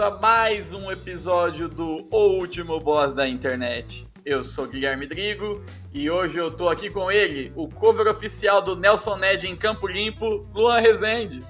[0.00, 4.06] Bem-vindo a mais um episódio do O Último Boss da Internet.
[4.24, 8.74] Eu sou Guilherme Drigo e hoje eu tô aqui com ele, o cover oficial do
[8.74, 11.40] Nelson Ned em Campo Limpo, Luan Rezende.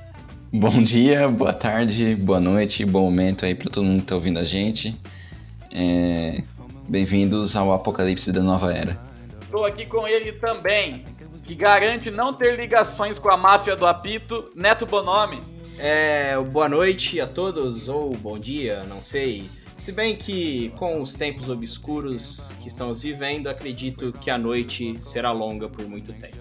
[0.52, 4.40] Bom dia, boa tarde, boa noite, bom momento aí pra todo mundo que tá ouvindo
[4.40, 5.00] a gente.
[5.72, 6.42] É,
[6.88, 8.98] Bem-vindos ao Apocalipse da Nova Era.
[9.48, 11.04] Tô aqui com ele também,
[11.44, 15.40] que garante não ter ligações com a máfia do apito, Neto Bonomi.
[15.82, 19.48] É, boa noite a todos, ou bom dia, não sei.
[19.78, 25.32] Se bem que, com os tempos obscuros que estamos vivendo, acredito que a noite será
[25.32, 26.36] longa por muito tempo.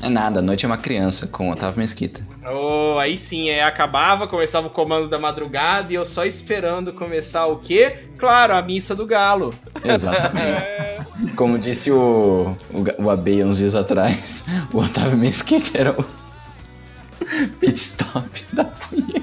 [0.00, 2.24] É nada, a noite é uma criança com Otávio Mesquita.
[2.44, 7.46] Oh, aí sim, aí acabava, começava o comando da madrugada e eu só esperando começar
[7.46, 8.06] o quê?
[8.16, 9.52] Claro, a missa do galo.
[9.84, 11.34] Exatamente.
[11.34, 16.21] Como disse o, o, o Abeia uns dias atrás, o Otávio Mesquita era o
[17.60, 19.22] pit stop da punheta.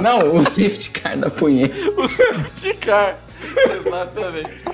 [0.00, 1.74] Não, o safety car da punheta.
[1.96, 3.18] O safety car.
[3.80, 4.64] Exatamente.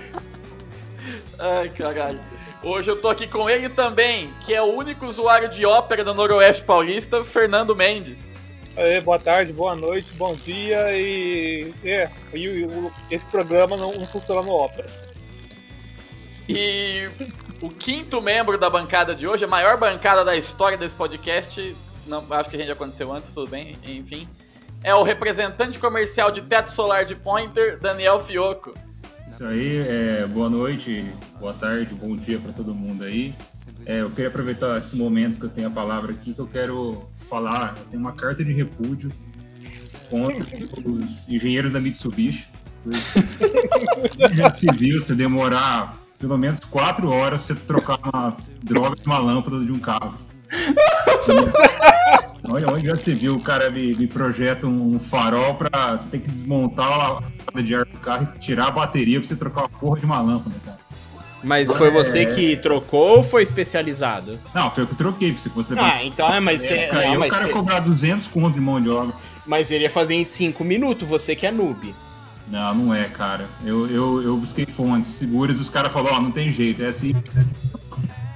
[1.38, 2.20] Ai, caralho.
[2.62, 6.12] Hoje eu tô aqui com ele também, que é o único usuário de ópera do
[6.12, 8.28] Noroeste Paulista, Fernando Mendes.
[8.76, 11.72] Aê, boa tarde, boa noite, bom dia e.
[11.82, 14.88] É, e, o- esse programa não, não funciona no Opera.
[16.48, 17.08] E
[17.60, 22.24] o quinto membro da bancada de hoje, a maior bancada da história desse podcast, não,
[22.30, 24.26] acho que a gente aconteceu antes, tudo bem, enfim,
[24.82, 28.74] é o representante comercial de teto solar de Pointer, Daniel Fioco.
[29.26, 33.34] Isso aí, é, boa noite, boa tarde, bom dia para todo mundo aí.
[33.86, 37.08] É, eu queria aproveitar esse momento que eu tenho a palavra aqui, que eu quero
[37.28, 39.12] falar, eu tenho uma carta de repúdio
[40.08, 40.44] contra
[40.88, 42.48] os engenheiros da Mitsubishi.
[44.34, 49.06] Já se viu você demorar pelo menos quatro horas pra você trocar uma droga de
[49.06, 50.14] uma lâmpada de um carro.
[52.48, 55.96] Olha, onde já se viu o cara me, me projeta um farol pra.
[55.96, 59.26] Você tem que desmontar a roda de ar do carro e tirar a bateria pra
[59.28, 60.78] você trocar uma porra de uma lâmpada, cara.
[61.42, 64.38] Mas foi você que trocou ou foi especializado?
[64.54, 65.94] Não, foi eu que troquei, se fosse levar.
[65.94, 66.86] Ah, então é, mas você.
[66.92, 69.14] não, o cara você- cobrar 200 conto de mão de obra.
[69.46, 71.94] mas ele ia fazer em 5 minutos, você que é noob.
[72.50, 73.48] Não, não é, cara.
[73.64, 76.88] Eu, eu, eu busquei fontes seguras e os caras falaram, ó, não tem jeito, é
[76.88, 77.14] assim.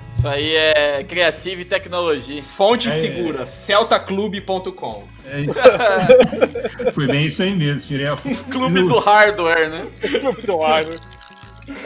[0.08, 2.42] Isso aí é Creative e Tecnologia.
[2.42, 2.92] Fonte É.
[2.92, 5.02] segura, celtaclube.com.
[5.26, 6.90] É...
[6.92, 8.42] Foi bem isso aí mesmo, tirei a foto.
[8.48, 9.86] Clube do Hardware, né?
[10.20, 10.96] Clube do ar, né?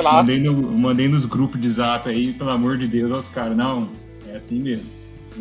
[0.03, 3.57] Mandei, no, mandei nos grupos de zap aí, pelo amor de Deus, aos caras.
[3.57, 3.89] Não,
[4.29, 4.91] é assim mesmo.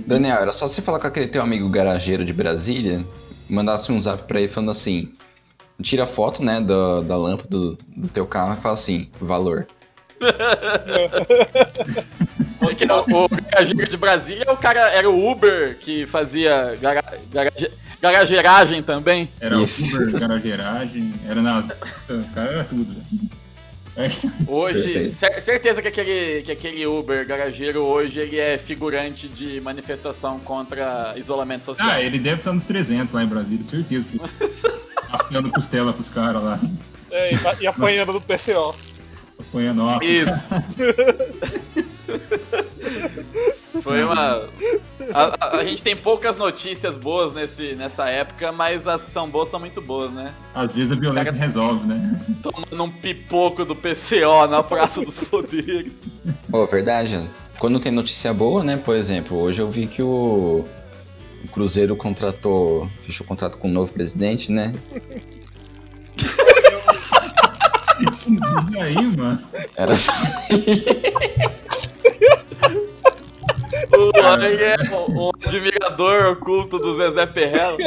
[0.06, 3.04] Daniel, era só você falar com aquele teu amigo garageiro de Brasília,
[3.50, 5.12] mandasse um zap pra ele falando assim,
[5.82, 9.68] tira a foto, né, da, da lâmpada do, do teu carro e fala assim, valor.
[12.70, 17.04] É que o, o garageiro de Brasília, o cara era o Uber que fazia gara,
[17.32, 17.72] garage-
[18.02, 19.30] garageiragem também.
[19.40, 19.86] Era Isso.
[19.96, 21.70] Uber, garageiragem, era nas.
[22.10, 22.96] O cara era tudo.
[24.48, 31.16] Hoje, certeza que aquele, que aquele Uber garageiro hoje ele é figurante de manifestação contra
[31.18, 31.90] isolamento social.
[31.90, 34.08] Ah, ele deve estar nos 300 lá em Brasília, certeza.
[34.10, 34.20] Que...
[35.10, 36.60] Passando costela pros caras lá.
[37.10, 38.76] É, e, e apanhando do PCO.
[39.40, 40.00] Apanhando ó.
[40.02, 40.48] Isso.
[43.82, 44.44] Foi uma.
[45.14, 49.30] A, a- a gente tem poucas notícias boas nesse, nessa época, mas as que são
[49.30, 50.34] boas são muito boas, né?
[50.54, 52.20] Às vezes a violência Cara- resolve, né?
[52.42, 55.94] Tomando um pipoco do PCO na Praça dos Poderes.
[56.50, 57.30] Pô, verdade.
[57.60, 58.78] Quando tem notícia boa, né?
[58.78, 60.64] Por exemplo, hoje eu vi que o,
[61.44, 64.74] o Cruzeiro contratou, fechou contrato com o novo presidente, né?
[68.76, 69.40] E aí, mano?
[69.76, 70.12] Era só...
[73.98, 77.78] O ele é um, um admirador oculto do Zezé Perrella.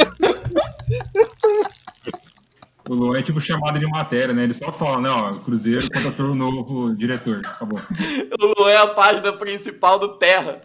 [2.89, 4.43] O Luan é tipo chamada de matéria, né?
[4.43, 5.09] Ele só fala, né?
[5.09, 7.41] Ó, o Cruzeiro contratou o novo diretor.
[7.45, 7.79] Acabou.
[8.37, 10.61] O Luan é a página principal do Terra.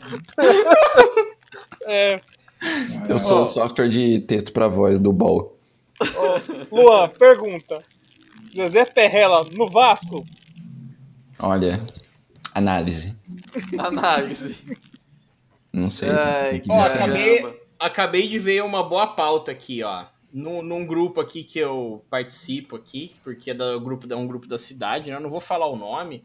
[1.85, 2.21] É,
[3.09, 5.57] Eu sou o software de texto pra voz do Ball.
[6.73, 7.85] Luan, pergunta.
[8.57, 10.25] Zezé Perrella no Vasco?
[11.39, 11.87] Olha,
[12.55, 13.15] análise.
[13.79, 14.57] Análise.
[15.77, 16.09] Não sei.
[16.09, 20.07] Ai, Tem que Ó, acabei- acabei de ver uma boa pauta aqui, ó.
[20.33, 24.47] Num, num grupo aqui que eu participo aqui, porque é do grupo, é um grupo
[24.47, 25.17] da cidade, né?
[25.17, 26.25] Eu não vou falar o nome.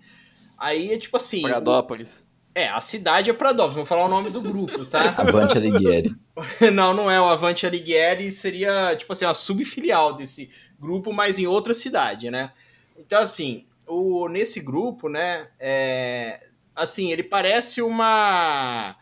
[0.57, 1.41] Aí é tipo assim.
[1.41, 2.23] Pradópolis.
[2.55, 5.15] É, a cidade é Pradópolis, vou falar o nome do grupo, tá?
[5.19, 6.15] Avante Alighieri.
[6.73, 10.49] não, não é o Avante Alighieri, seria tipo assim, uma subfilial desse
[10.79, 12.51] grupo, mas em outra cidade, né?
[12.97, 18.97] Então, assim, o, nesse grupo, né, é, assim, ele parece uma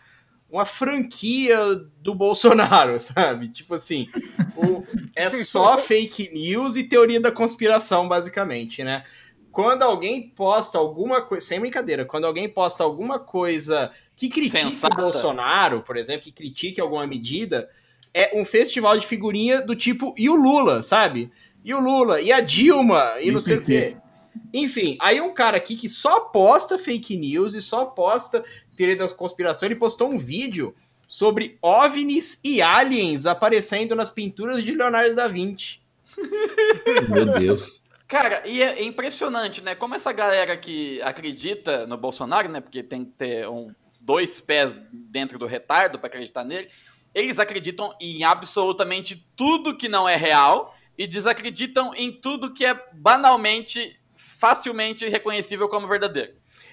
[0.52, 1.58] uma franquia
[2.02, 3.50] do Bolsonaro, sabe?
[3.50, 4.08] Tipo assim,
[4.56, 4.84] o,
[5.16, 9.04] é só fake news e teoria da conspiração, basicamente, né?
[9.52, 14.94] Quando alguém posta alguma coisa, sem brincadeira, quando alguém posta alguma coisa que critique Sensata.
[14.94, 17.70] o Bolsonaro, por exemplo, que critique alguma medida,
[18.14, 21.32] é um festival de figurinha do tipo, e o Lula, sabe?
[21.64, 23.96] E o Lula, e a Dilma, e, E não sei o quê.
[24.54, 28.44] Enfim, aí um cara aqui que só posta fake news e só posta
[28.76, 30.74] teoria da conspiração, ele postou um vídeo
[31.08, 35.82] sobre OVNIs e aliens aparecendo nas pinturas de Leonardo da Vinci.
[37.10, 37.82] Meu Deus.
[38.08, 39.76] Cara, e é impressionante, né?
[39.76, 42.60] Como essa galera que acredita no Bolsonaro, né?
[42.60, 46.70] Porque tem que ter um, dois pés dentro do retardo pra acreditar nele.
[47.14, 52.74] Eles acreditam em absolutamente tudo que não é real e desacreditam em tudo que é
[52.94, 53.99] banalmente,
[54.40, 56.32] facilmente reconhecível como verdadeiro.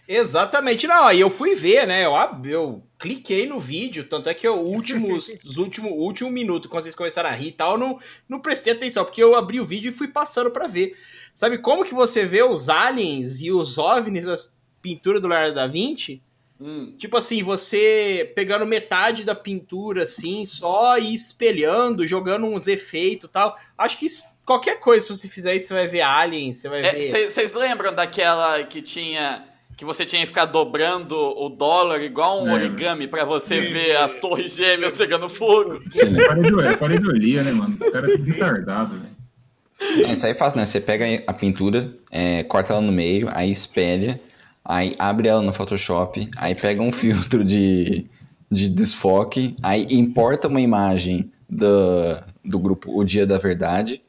[0.09, 1.07] Exatamente, não.
[1.07, 2.05] Aí eu fui ver, né?
[2.05, 2.13] Eu,
[2.45, 7.29] eu cliquei no vídeo, tanto é que os último, o último minuto, quando vocês começaram
[7.29, 7.99] a rir e tal, eu não,
[8.29, 10.97] não prestei atenção, porque eu abri o vídeo e fui passando pra ver.
[11.35, 15.67] Sabe como que você vê os aliens e os OVNIs das pinturas do Leonardo da
[15.67, 16.23] Vinci?
[16.59, 16.95] Hum.
[16.97, 23.33] Tipo assim, você pegando metade da pintura, assim, só e espelhando, jogando uns efeitos e
[23.33, 23.59] tal.
[23.77, 26.81] Acho que isso- qualquer coisa, se você fizer isso, você vai ver alien, você vai
[26.81, 27.29] ver.
[27.29, 29.45] Vocês lembram daquela que tinha.
[29.77, 32.65] Que você tinha que ficar dobrando o dólar igual um Lembro.
[32.65, 35.83] origami pra você ver as torres gêmeas pegando fogo?
[35.93, 36.25] Sim, né?
[36.27, 37.77] Pareidolia, pareidolia, né, mano?
[37.79, 40.07] Os caras são retardados, velho.
[40.09, 40.65] É, isso aí é fácil, né?
[40.65, 44.19] Você pega a pintura, é, corta ela no meio, aí espelha,
[44.65, 48.07] aí abre ela no Photoshop, aí pega um filtro de,
[48.51, 54.01] de desfoque, aí importa uma imagem do, do grupo O Dia da Verdade,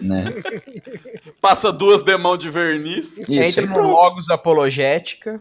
[0.00, 0.24] né?
[1.40, 3.16] Passa duas demãos de verniz.
[3.18, 3.80] Isso, Entra no.
[3.82, 5.40] Logos Apologética.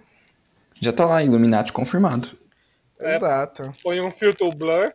[0.80, 2.30] Já tá lá, Illuminati confirmado.
[3.00, 3.16] É.
[3.16, 3.72] Exato.
[3.84, 4.92] Põe um filtro blur.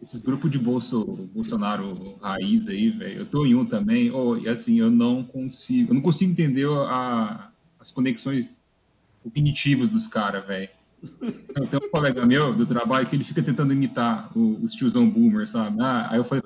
[0.00, 1.04] Esses grupos de Bolso,
[1.34, 3.20] Bolsonaro raiz aí, velho.
[3.20, 4.10] Eu tô em um também.
[4.12, 5.90] Oh, e assim, eu não consigo.
[5.90, 8.62] Eu não consigo entender a- as conexões
[9.24, 10.68] cognitivas dos caras, velho.
[11.70, 15.46] Tenho um colega meu do trabalho que ele fica tentando imitar o- os tiozão boomer,
[15.48, 15.80] sabe?
[15.80, 16.42] Ah, aí eu falei,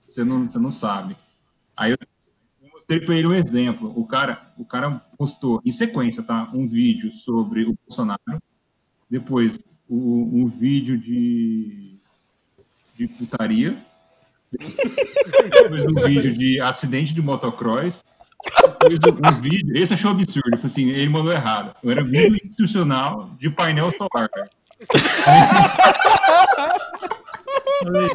[0.00, 1.16] você não, você não sabe.
[1.76, 1.98] Aí eu,
[2.72, 3.92] mostrei pra ele um exemplo.
[3.94, 6.50] O cara, o cara postou em sequência, tá?
[6.54, 8.18] Um vídeo sobre o Bolsonaro.
[9.10, 11.98] Depois, o- um vídeo de,
[12.96, 13.84] de putaria.
[14.50, 18.02] Depois, um vídeo de acidente de motocross.
[19.00, 19.76] Depois, vídeo.
[19.76, 20.46] Esse achou absurdo.
[20.48, 21.74] Ele falou assim: ele mandou errado.
[21.84, 24.28] Era vídeo institucional de painel solar.
[27.82, 28.08] Falei,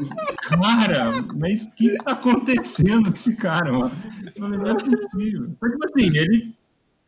[0.49, 3.91] cara, mas o que tá acontecendo com esse cara, mano?
[4.35, 5.55] Eu Falei, não é possível.
[5.59, 6.55] Porque, tipo assim, ele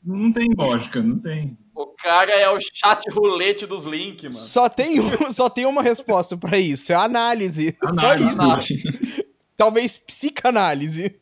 [0.03, 1.57] não tem lógica, não tem.
[1.73, 4.35] O cara é o chat roulette dos links, mano.
[4.37, 7.75] Só tem, um- só tem uma resposta pra isso, é análise.
[7.83, 8.35] Análise.
[8.35, 9.25] Só isso.
[9.57, 11.15] Talvez psicanálise.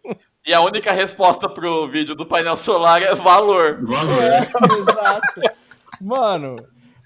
[0.45, 3.79] E a única resposta pro vídeo do painel solar é valor.
[3.85, 4.23] Valor.
[4.23, 5.41] É, exato.
[6.01, 6.57] Mano,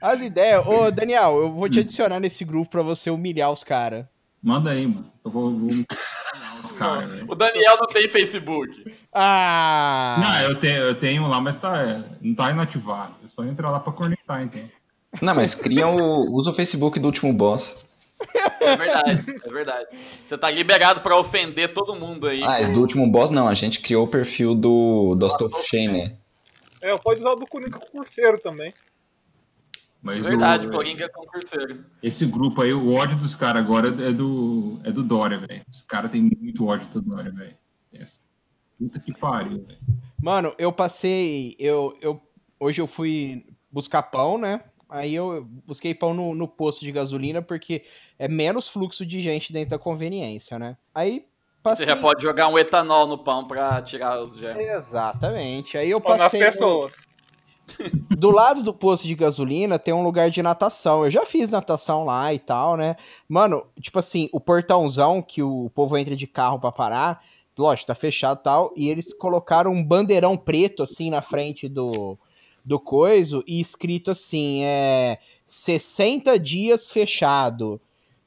[0.01, 0.65] as ideias.
[0.65, 4.05] Ô, Daniel, eu vou te adicionar nesse grupo pra você humilhar os caras.
[4.41, 5.11] Manda aí, mano.
[5.23, 7.21] Eu vou, vou ensinar os caras.
[7.27, 8.95] O Daniel não tem Facebook.
[9.13, 10.17] Ah!
[10.19, 13.15] Não, eu tenho, eu tenho lá, mas tá, é, não tá inativado.
[13.23, 14.61] É só entrar lá pra conectar, então.
[15.21, 16.33] Não, mas cria o.
[16.33, 17.75] Usa o Facebook do último boss.
[18.59, 19.87] É verdade, é verdade.
[20.25, 22.43] Você tá liberado pra ofender todo mundo aí.
[22.43, 25.87] Ah, esse do último boss não, a gente criou o perfil do do Astolfo Chain,
[25.89, 26.17] né?
[26.81, 28.73] É, pode usar o do Coringa Concurseiro também.
[30.01, 31.83] Mas verdade, o- Coringa é concurseiro.
[32.01, 35.63] esse grupo aí, o ódio dos caras agora é do, é do Dória, velho.
[35.69, 37.55] Os caras têm muito ódio do Dória, velho.
[38.77, 39.79] Puta que pariu, velho.
[40.21, 41.55] Mano, eu passei.
[41.59, 42.21] Eu, eu,
[42.59, 44.61] hoje eu fui buscar pão, né?
[44.89, 47.83] Aí eu busquei pão no, no posto de gasolina porque
[48.17, 50.77] é menos fluxo de gente dentro da conveniência, né?
[50.95, 51.25] Aí
[51.61, 51.85] passei.
[51.85, 54.67] Você já pode jogar um etanol no pão pra tirar os germes.
[54.67, 55.77] Exatamente.
[55.77, 56.39] Aí eu Ó, nas passei.
[56.39, 56.95] pessoas.
[58.17, 61.03] Do lado do posto de gasolina tem um lugar de natação.
[61.03, 62.95] Eu já fiz natação lá e tal, né?
[63.27, 67.21] Mano, tipo assim, o portãozão que o povo entra de carro pra parar,
[67.57, 72.17] lógico, tá fechado e tal, e eles colocaram um bandeirão preto assim na frente do
[72.67, 77.79] do coiso e escrito assim, é 60 dias fechado.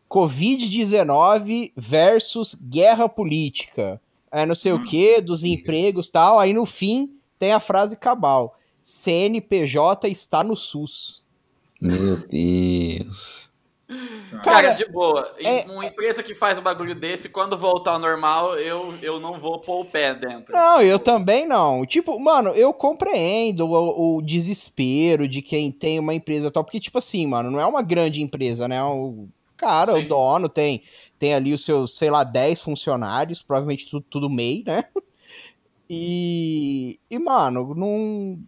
[0.08, 4.00] Covid-19 versus guerra política.
[4.32, 6.38] É não sei o que, dos empregos e tal.
[6.38, 8.58] Aí no fim tem a frase cabal.
[8.82, 11.22] CNPJ está no SUS.
[11.78, 13.49] Meu Deus.
[14.30, 15.34] Cara, Cara, de boa.
[15.38, 19.38] É- Uma empresa que faz um bagulho desse, quando voltar ao normal, eu, eu não
[19.38, 20.52] vou pôr o pé dentro.
[20.54, 21.84] Não, eu também não.
[21.84, 26.98] Tipo, mano, eu compreendo o, o desespero de quem tem uma empresa tal, porque, tipo
[26.98, 28.82] assim, mano, não é uma grande empresa, né?
[28.82, 30.04] O cara, Sim.
[30.04, 30.82] o dono, tem,
[31.18, 34.84] tem ali os seus, sei lá, 10 funcionários, provavelmente tudo, tudo MEI, né?
[35.92, 38.38] E, e mano, não,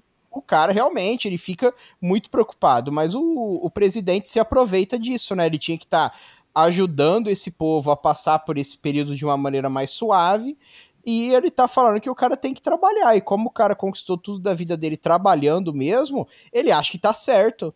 [0.42, 3.22] o cara realmente ele fica muito preocupado, mas o,
[3.62, 5.46] o presidente se aproveita disso, né?
[5.46, 6.18] Ele tinha que estar
[6.54, 10.58] ajudando esse povo a passar por esse período de uma maneira mais suave.
[11.04, 13.16] E ele tá falando que o cara tem que trabalhar.
[13.16, 17.12] E como o cara conquistou tudo da vida dele trabalhando mesmo, ele acha que tá
[17.12, 17.74] certo.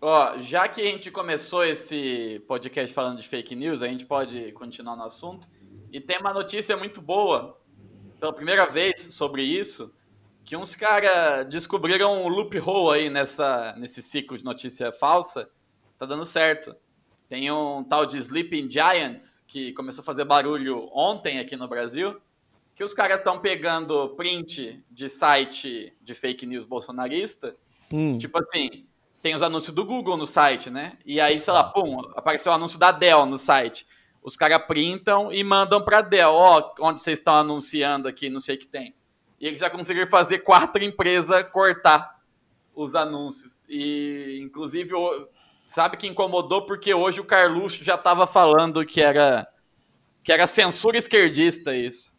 [0.00, 4.52] Ó, já que a gente começou esse podcast falando de fake news, a gente pode
[4.52, 5.46] continuar no assunto.
[5.92, 7.58] E tem uma notícia muito boa,
[8.18, 9.92] pela primeira vez sobre isso,
[10.50, 15.48] que uns caras descobriram um loophole aí nessa, nesse ciclo de notícia falsa.
[15.96, 16.74] Tá dando certo.
[17.28, 22.20] Tem um tal de Sleeping Giants, que começou a fazer barulho ontem aqui no Brasil,
[22.74, 27.56] que os caras estão pegando print de site de fake news bolsonarista
[27.92, 28.18] Hum.
[28.18, 28.86] Tipo assim,
[29.22, 30.98] tem os anúncios do Google no site, né?
[31.06, 33.86] E aí, sei lá, pum, apareceu o anúncio da Dell no site.
[34.20, 38.56] Os caras printam e mandam pra Dell, ó, onde vocês estão anunciando aqui, não sei
[38.56, 38.94] o que tem.
[39.40, 42.20] E eles já conseguiram fazer quatro empresas cortar
[42.74, 43.64] os anúncios.
[43.68, 45.28] E, inclusive, o-
[45.64, 49.46] sabe que incomodou porque hoje o Carluxo já tava falando que era
[50.22, 52.12] que era censura esquerdista isso.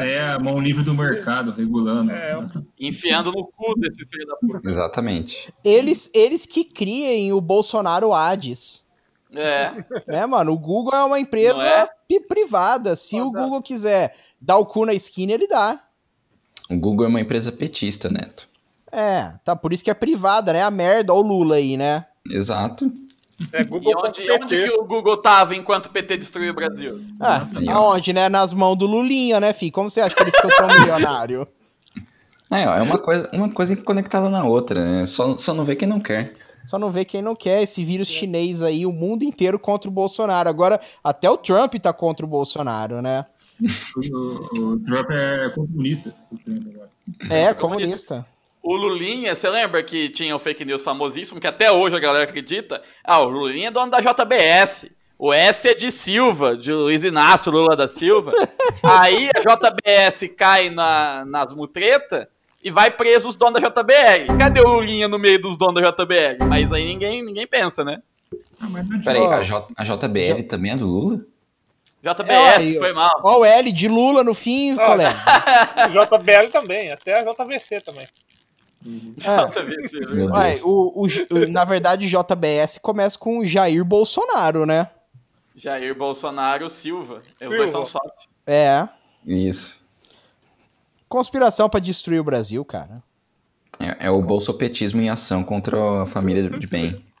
[0.00, 2.10] Aí é a mão livre do mercado, regulando.
[2.10, 2.36] É,
[2.78, 4.68] Enfiando no cu desses filhos da puta.
[4.68, 5.52] Exatamente.
[5.64, 8.84] Eles, eles que criem o Bolsonaro Ades.
[9.34, 9.72] É.
[10.06, 10.52] Né, mano?
[10.52, 12.20] O Google é uma empresa é?
[12.28, 12.94] privada.
[12.96, 13.30] Se o.
[13.32, 15.82] Google quiser dar o cu na esquina, ele dá.
[16.72, 18.48] O Google é uma empresa petista, Neto.
[18.90, 19.54] É, tá.
[19.56, 20.62] Por isso que é privada, né?
[20.62, 22.04] A merda, ó o Lula aí, né?
[22.30, 22.90] Exato.
[23.52, 23.94] é E Google.
[24.04, 27.00] onde, onde que o Google tava enquanto o PT destruiu o Brasil?
[27.20, 28.28] Ah, Aí, aonde, né?
[28.28, 29.72] Nas mãos do Lulinha, né, filho?
[29.72, 31.46] Como você acha que ele ficou tão milionário?
[32.54, 35.06] É, ó, é uma coisa, uma coisa conectada na outra, né?
[35.06, 36.34] Só, só não vê quem não quer.
[36.66, 39.92] Só não vê quem não quer esse vírus chinês aí, o mundo inteiro contra o
[39.92, 40.50] Bolsonaro.
[40.50, 43.24] Agora, até o Trump tá contra o Bolsonaro, né?
[43.96, 46.14] O, o Trump é comunista.
[46.30, 46.90] o Trump agora.
[47.30, 48.26] É, comunista.
[48.62, 52.24] O Lulinha, você lembra que tinha o fake news famosíssimo, que até hoje a galera
[52.24, 52.80] acredita?
[53.02, 54.88] Ah, o Lulinha é dono da JBS.
[55.18, 58.32] O S é de Silva, de Luiz Inácio Lula da Silva.
[58.82, 62.26] Aí a JBS cai na, nas mutretas
[62.62, 64.36] e vai preso os donos da JBL.
[64.38, 66.44] Cadê o Lulinha no meio dos donos da JBL?
[66.48, 68.00] Mas aí ninguém, ninguém pensa, né?
[68.60, 71.20] Ah, não Peraí, a, J, a JBL também é do Lula?
[72.02, 73.20] JBS, É, foi mal.
[73.22, 75.14] Ó o L de Lula no fim, Ah, colega.
[75.88, 78.08] JBL também, até a JVC também.
[78.82, 80.26] Viu?
[80.32, 80.62] Ué, Deus.
[80.64, 84.90] o, o- o- na verdade, JBS começa com o Jair Bolsonaro, né?
[85.54, 87.18] Jair Bolsonaro Silva.
[87.18, 87.56] Os Silva.
[87.56, 88.28] dois são sócios.
[88.46, 88.88] É.
[89.24, 89.80] Isso.
[91.08, 93.02] Conspiração pra destruir o Brasil, cara.
[93.78, 97.04] É, é o bolsopetismo em ação contra a família de bem.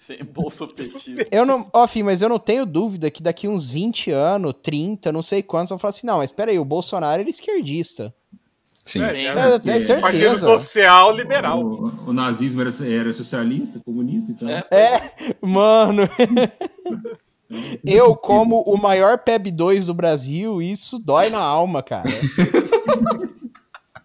[0.00, 1.26] Sim, bolsopetismo.
[1.30, 1.68] Eu não.
[1.74, 5.42] Ó, filho, mas eu não tenho dúvida que daqui uns 20 anos, 30, não sei
[5.42, 8.14] quantos, vão falar assim: não, mas peraí, o Bolsonaro ele é esquerdista.
[8.82, 9.04] Sim.
[9.04, 9.20] Sim.
[9.24, 10.46] Eu tenho porque Partido certeza.
[10.46, 11.62] Social Liberal.
[11.62, 14.48] O, o nazismo era, era socialista, comunista, então.
[14.48, 14.64] É.
[14.70, 16.08] É, mano.
[17.84, 22.08] Eu, como o maior PEB 2 do Brasil, isso dói na alma, cara.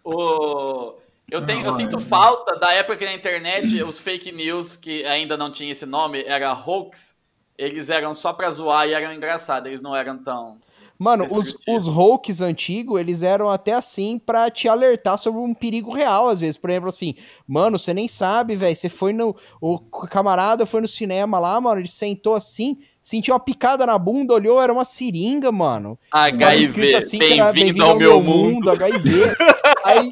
[0.08, 0.94] O...
[1.36, 2.00] Eu, tenho, eu Não, sinto é.
[2.00, 6.24] falta da época que na internet os fake news, que ainda não tinha esse nome,
[6.26, 7.18] era hoax,
[7.58, 10.58] eles eram só pra zoar e eram engraçados, eles não eram tão.
[10.98, 15.94] Mano, os, os hoax antigos, eles eram até assim pra te alertar sobre um perigo
[15.94, 16.56] real, às vezes.
[16.56, 17.16] Por exemplo, assim,
[17.46, 18.74] mano, você nem sabe, velho.
[18.74, 19.36] Você foi no.
[19.60, 21.82] O camarada foi no cinema lá, mano.
[21.82, 26.00] Ele sentou assim, sentiu uma picada na bunda, olhou, era uma seringa, mano.
[26.10, 28.72] HIV, assim que era bem-vindo ao meu mundo.
[28.72, 29.36] HIV.
[29.84, 30.10] Aí,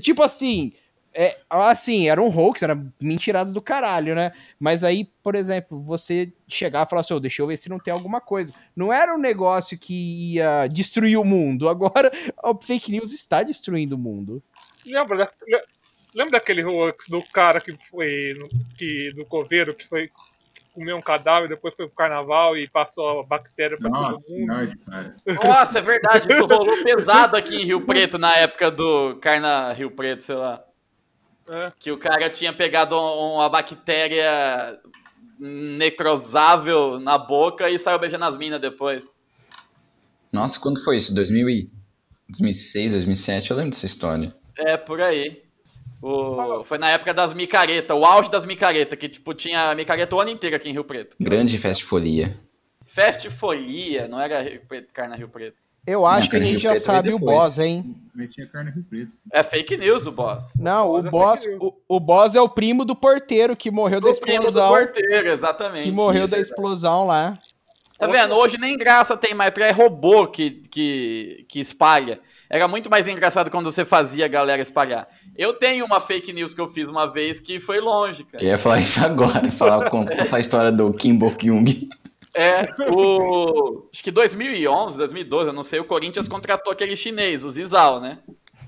[0.00, 0.72] tipo assim,
[1.18, 4.32] é, assim, era um hoax, era mentirado do caralho, né?
[4.60, 7.78] Mas aí, por exemplo, você chegar e falar assim, "Ô, deixa eu ver se não
[7.78, 8.52] tem alguma coisa.
[8.76, 11.68] Não era um negócio que ia destruir o mundo.
[11.70, 12.12] Agora,
[12.44, 14.42] o fake news está destruindo o mundo.
[14.84, 15.32] Lembra,
[16.14, 18.34] lembra daquele hoax do cara que foi.
[18.76, 20.10] Que, do coveiro que foi
[20.76, 24.46] comer um cadáver, depois foi pro carnaval e passou a bactéria pra Nossa, todo mundo?
[24.46, 25.16] verdade, cara.
[25.44, 29.90] Nossa, é verdade, isso rolou pesado aqui em Rio Preto na época do Carna Rio
[29.90, 30.62] Preto, sei lá.
[31.48, 31.72] É.
[31.78, 34.78] Que o cara tinha pegado um- uma bactéria
[35.38, 39.16] necrosável na boca e saiu beijando as minas depois.
[40.32, 41.14] Nossa, quando foi isso?
[41.14, 41.70] 2000 e...
[42.28, 43.50] 2006, 2007?
[43.50, 44.34] Eu lembro dessa história.
[44.58, 45.44] É, por aí.
[46.08, 46.62] O...
[46.62, 50.30] Foi na época das micaretas, o auge das micaretas, que tipo, tinha micareta o ano
[50.30, 51.16] inteiro aqui em Rio Preto.
[51.18, 52.38] Grande festifolia.
[52.84, 55.56] Festifolia, não era Rio Preto, Carna Rio Preto.
[55.84, 57.96] Eu acho Não, que a gente já Preto sabe o boss, hein?
[58.14, 59.12] Mas tinha carne Rio Preto.
[59.32, 60.54] É fake news o boss.
[60.58, 63.70] Não, o Boss é boss, fake o, o boss é o primo do porteiro que
[63.70, 64.68] morreu da O primo do explosão.
[64.68, 65.84] porteiro, exatamente.
[65.84, 66.34] Que morreu Isso.
[66.34, 67.38] da explosão lá.
[67.98, 68.34] Tá vendo?
[68.34, 72.20] Hoje nem graça tem mais, porque é robô que, que, que espalha.
[72.50, 75.08] Era muito mais engraçado quando você fazia a galera espalhar.
[75.38, 78.42] Eu tenho uma fake news que eu fiz uma vez que foi longe, cara.
[78.42, 81.88] Eu ia falar isso agora, falar contar essa história do Kim Bok-young.
[82.34, 83.88] É, o.
[83.92, 88.18] Acho que 2011, 2012, eu não sei, o Corinthians contratou aquele chinês, o Zizal, né?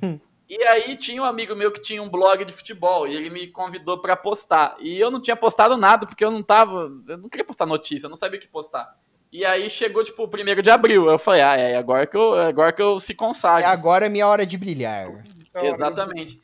[0.51, 3.49] E aí tinha um amigo meu que tinha um blog de futebol e ele me
[3.49, 4.77] convidou pra postar.
[4.81, 6.91] E eu não tinha postado nada porque eu não tava.
[7.07, 8.97] Eu não queria postar notícia, eu não sabia o que postar.
[9.31, 11.07] E aí chegou, tipo, o primeiro de abril.
[11.11, 13.69] Eu falei, ah, é agora que eu, é agora que eu se É consagro.
[13.69, 15.23] agora é minha hora de brilhar.
[15.55, 16.41] Exatamente.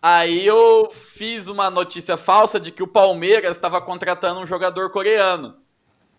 [0.00, 5.56] Aí eu fiz uma notícia falsa de que o Palmeiras estava contratando um jogador coreano.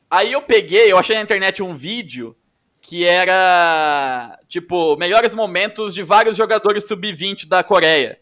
[0.09, 2.35] Aí eu peguei, eu achei na internet um vídeo
[2.81, 8.19] que era tipo melhores momentos de vários jogadores sub-20 da Coreia.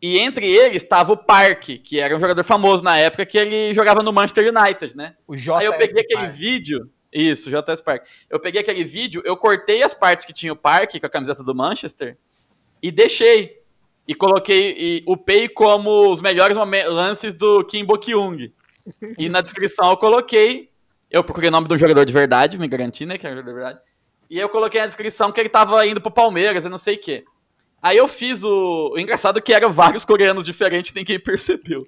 [0.00, 3.72] E entre eles estava o Park, que era um jogador famoso na época que ele
[3.72, 5.14] jogava no Manchester United, né?
[5.28, 5.60] O J.
[5.60, 6.90] Aí eu peguei aquele vídeo.
[7.12, 8.06] Isso, JS Park.
[8.28, 11.44] Eu peguei aquele vídeo, eu cortei as partes que tinha o Park com a camiseta
[11.44, 12.16] do Manchester
[12.82, 13.61] e deixei.
[14.12, 18.52] E coloquei, e upei como os melhores lances do Kim Bo-kyung.
[19.16, 20.68] E na descrição eu coloquei.
[21.10, 23.16] Eu procurei o nome do jogador de verdade, me garanti, né?
[23.16, 23.80] Que era o jogador de verdade.
[24.28, 26.98] E eu coloquei na descrição que ele tava indo pro Palmeiras e não sei o
[26.98, 27.24] quê.
[27.80, 28.92] Aí eu fiz o.
[28.92, 31.86] O engraçado é que eram vários coreanos diferentes, ninguém percebeu.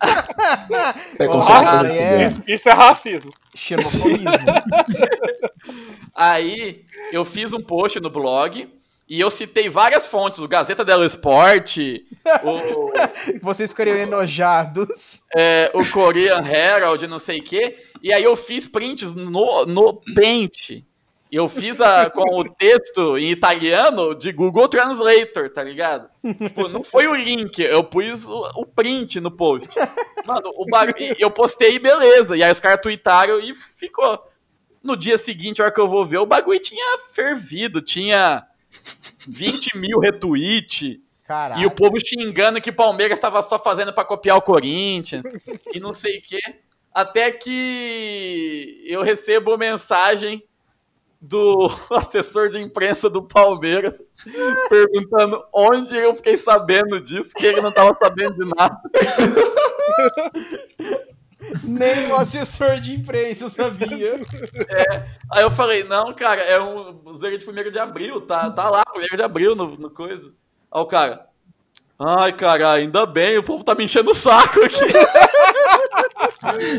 [0.00, 2.22] Ah, é.
[2.22, 2.26] é.
[2.26, 3.34] Isso, isso é racismo.
[3.54, 4.24] Xenofobismo.
[6.16, 8.66] Aí eu fiz um post no blog
[9.08, 11.78] e eu citei várias fontes, o Gazeta dello Sport,
[12.42, 12.92] o,
[13.40, 15.22] Vocês ficariam enojados.
[15.34, 17.76] é, o Korean Herald, não sei o quê.
[18.02, 20.82] E aí eu fiz prints no, no Paint.
[21.30, 26.08] Eu fiz a, com o texto em italiano de Google Translator, tá ligado?
[26.24, 29.68] Tipo, não foi o link, eu pus o, o print no post.
[30.24, 30.94] Mano, o bag...
[30.98, 32.36] e eu postei e beleza.
[32.36, 34.20] E aí os caras tweetaram e ficou.
[34.82, 38.46] No dia seguinte, a hora que eu vou ver, o bagulho tinha fervido, tinha
[39.26, 41.02] 20 mil retweet.
[41.26, 41.62] Caralho.
[41.62, 45.26] E o povo xingando que o Palmeiras estava só fazendo para copiar o Corinthians
[45.74, 46.38] e não sei o quê.
[46.94, 50.42] Até que eu recebo mensagem
[51.20, 53.98] do assessor de imprensa do Palmeiras
[54.68, 58.80] perguntando onde eu fiquei sabendo disso, que ele não estava sabendo de nada.
[61.62, 64.20] Nem o assessor de imprensa sabia.
[65.32, 68.82] Aí eu falei, não, cara, é um zero de 1 de abril, tá, tá lá,
[69.12, 70.32] 1 de abril no, no coisa.
[70.72, 71.26] Aí o cara,
[71.98, 74.86] ai, cara, ainda bem, o povo tá me enchendo o saco aqui.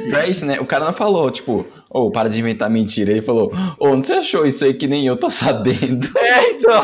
[0.10, 0.60] Pra isso, né?
[0.60, 3.12] O cara não falou, tipo, ô, para de inventar mentira.
[3.12, 6.08] Ele falou, ô, não você achou isso aí que nem eu tô sabendo?
[6.18, 6.82] É, então.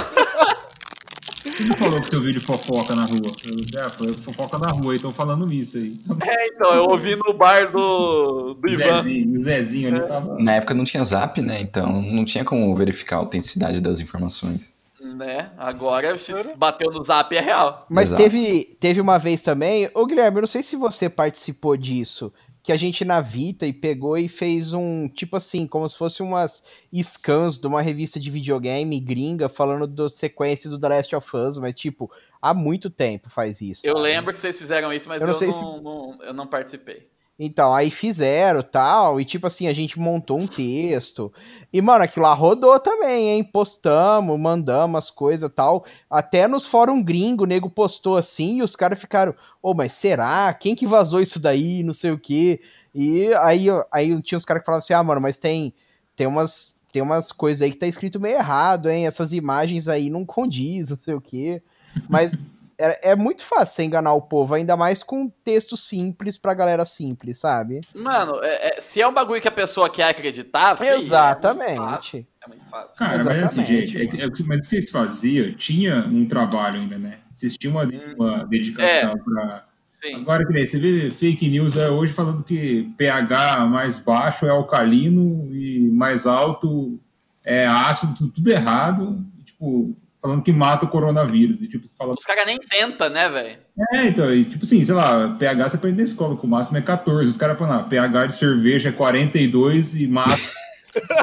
[1.55, 3.31] Quem que falou que seu vídeo fofoca na rua?
[3.45, 5.99] Eu, é, foi fofoca na rua, e estão falando isso aí.
[6.25, 9.01] É, então, eu ouvi no bar do, do Ivan.
[9.01, 10.39] Zezinho, o Zezinho ali tava.
[10.39, 11.61] Na época não tinha zap, né?
[11.61, 14.73] Então não tinha como verificar a autenticidade das informações.
[15.01, 15.51] Né?
[15.57, 17.85] Agora, se bateu no zap, é real.
[17.89, 18.23] Mas Exato.
[18.23, 19.89] teve, teve uma vez também.
[19.93, 22.31] Ô, Guilherme, eu não sei se você participou disso.
[22.63, 26.23] Que a gente na Vita e pegou e fez um, tipo assim, como se fosse
[26.23, 26.63] umas
[27.01, 31.57] scans de uma revista de videogame gringa falando do sequência do The Last of Us,
[31.57, 32.09] mas tipo,
[32.41, 33.85] há muito tempo faz isso.
[33.85, 34.03] Eu sabe?
[34.07, 37.07] lembro que vocês fizeram isso, mas Eu eu não não, se- não- eu não participei.
[37.37, 41.33] Então, aí fizeram tal, e tipo assim, a gente montou um texto.
[41.71, 43.43] E, mano, aquilo lá rodou também, hein?
[43.43, 45.83] Postamos, mandamos as coisas tal.
[46.09, 50.53] Até nos fórum gringo, o nego postou assim, e os caras ficaram, ô, mas será?
[50.53, 51.81] Quem que vazou isso daí?
[51.81, 52.61] Não sei o quê.
[52.93, 55.73] E aí, aí tinha uns caras que falavam assim, ah, mano, mas tem,
[56.15, 56.73] tem umas.
[56.91, 59.07] Tem umas coisas aí que tá escrito meio errado, hein?
[59.07, 61.59] Essas imagens aí não condiz, não sei o quê.
[62.07, 62.37] Mas
[62.85, 66.83] é, é muito fácil você enganar o povo, ainda mais com texto simples pra galera
[66.85, 67.79] simples, sabe?
[67.95, 71.07] Mano, é- é- se é um bagulho que a pessoa quer acreditar, fi, É muito
[71.09, 71.49] fácil.
[71.49, 72.27] Exatamente.
[72.43, 72.97] É muito fácil.
[72.97, 76.05] Cara, mas assim, Exatamente, gente, é- é o que- mas o que vocês faziam, tinha
[76.07, 77.19] um trabalho ainda, né?
[77.31, 77.83] Vocês tinham uma,
[78.17, 79.65] uma dedicação pra.
[79.91, 80.15] Sim.
[80.15, 84.49] Agora, que nem você vê fake news é, hoje falando que pH mais baixo é
[84.49, 86.99] alcalino e mais alto
[87.45, 89.25] é ácido, tudo, tudo errado.
[89.39, 91.61] E, tipo, falando que mata o coronavírus.
[91.61, 92.13] E tipo, você fala.
[92.13, 93.57] Os caras nem tentam, né, velho?
[93.93, 96.77] É, então, e, tipo assim, sei lá, pH você aprende na escola, que o máximo
[96.77, 97.29] é 14.
[97.29, 100.39] Os caras falam, ah, pH de cerveja é 42 e mata.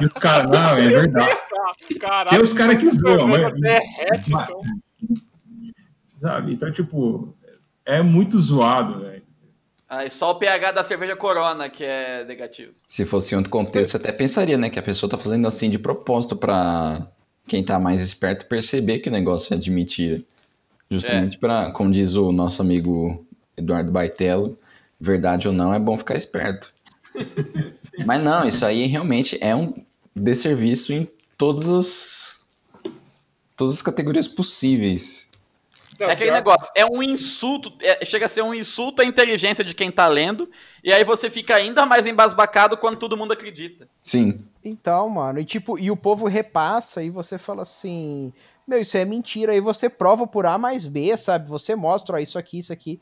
[0.02, 1.36] e os caras, não, é verdade.
[1.98, 4.60] Caralho, Tem os caras que zoam, mas- derrete, mas- então.
[6.16, 6.52] Sabe?
[6.52, 7.34] Então, tipo,
[7.84, 9.22] é muito zoado, velho.
[9.88, 12.72] Aí só o pH da cerveja Corona que é negativo.
[12.88, 14.70] Se fosse em outro contexto, eu até pensaria, né?
[14.70, 17.08] Que a pessoa tá fazendo assim de propósito pra
[17.50, 20.22] quem tá mais esperto perceber que o negócio é de mentira.
[20.88, 24.56] Justamente pra, como diz o nosso amigo Eduardo Baitello,
[25.00, 26.72] verdade ou não, é bom ficar esperto.
[28.06, 29.74] Mas não, isso aí realmente é um
[30.14, 32.40] desserviço em todas as,
[33.56, 35.28] todas as categorias possíveis.
[35.98, 39.04] Não, É aquele pior- negócio, é um insulto, é- chega a ser um insulto à
[39.04, 40.48] inteligência de quem tá lendo,
[40.84, 43.88] e aí você fica ainda mais embasbacado quando todo mundo acredita.
[44.04, 48.32] Sim, Então, mano, e tipo, e o povo repassa e você fala assim,
[48.68, 51.48] meu, isso é mentira, aí você prova por A mais B, sabe?
[51.48, 53.00] Você mostra, ó, isso aqui, isso aqui.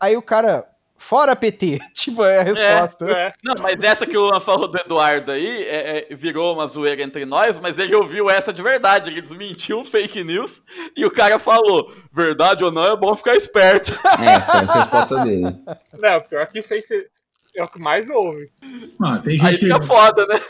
[0.00, 3.04] Aí o cara, fora PT, tipo, é a resposta.
[3.10, 6.66] É, Não, mas essa que o Luan falou do Eduardo aí é- é- virou uma
[6.66, 9.10] zoeira entre nós, mas ele ouviu essa de verdade.
[9.10, 10.62] Ele desmentiu fake news
[10.96, 13.92] e o cara falou: verdade ou não, é bom ficar esperto.
[13.92, 15.44] é, foi a resposta dele.
[15.98, 17.06] não, pior que isso aí você-
[17.54, 18.50] é o que mais ouve.
[19.02, 20.40] Ah, tem Aí gente, fica que, foda, né?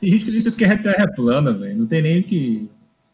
[0.00, 1.76] Tem gente que acredita que é terra plana, velho.
[1.78, 2.70] Não tem nem o que.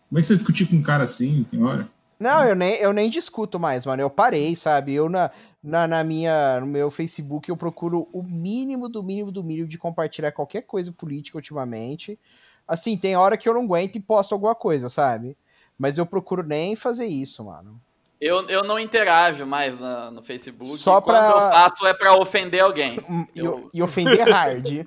[0.08, 1.88] Como é que você discutir com um cara assim, tem hora?
[2.18, 4.00] Não, eu nem, eu nem discuto mais, mano.
[4.02, 4.94] Eu parei, sabe?
[4.94, 5.30] Eu na,
[5.62, 9.76] na, na minha, no meu Facebook eu procuro o mínimo do mínimo do mínimo de
[9.76, 12.18] compartilhar qualquer coisa política ultimamente.
[12.66, 15.36] Assim, tem hora que eu não aguento e posto alguma coisa, sabe?
[15.78, 17.78] Mas eu procuro nem fazer isso, mano.
[18.18, 20.74] Eu, eu não interajo mais na- no Facebook.
[20.78, 22.96] Só Quando pra- eu faço é pra ofender alguém.
[23.34, 24.86] E, Eu- e ofender hard.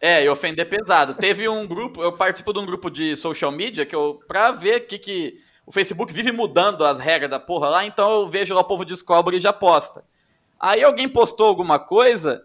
[0.00, 1.14] É, e ofender pesado.
[1.14, 4.80] Teve um grupo, eu participo de um grupo de social media que eu, pra ver
[4.86, 8.60] que, que o Facebook vive mudando as regras da porra lá, então eu vejo lá
[8.62, 10.02] o povo descobre e já posta.
[10.58, 12.42] Aí alguém postou alguma coisa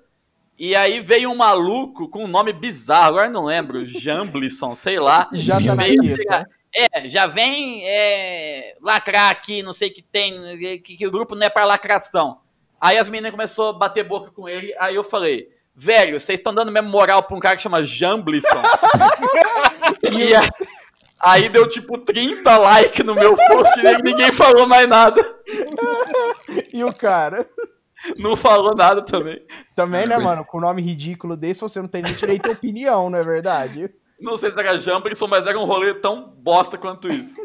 [0.60, 5.30] e aí veio um maluco com um nome bizarro, agora não lembro, Jamblisson, sei lá.
[5.34, 6.46] Já tá Veio chegar-
[6.78, 10.42] É, já vem é, lacrar aqui, não sei o que tem,
[10.82, 12.40] que, que o grupo não é pra lacração.
[12.82, 16.54] Aí as meninas começaram a bater boca com ele, aí eu falei, velho, vocês estão
[16.54, 18.62] dando mesmo moral pra um cara que chama Jamblisson?
[20.12, 20.50] e a-
[21.22, 25.22] aí deu tipo 30 likes no meu post e ninguém falou mais nada.
[26.74, 27.48] E o cara.
[28.20, 29.42] Não falou nada também.
[29.76, 30.46] Também, né, mano?
[30.46, 33.90] Com o nome ridículo desse, você não tem nem direito à opinião, não é verdade?
[34.22, 37.42] Não sei se era Jamblisson, mas era um rolê tão bosta quanto isso.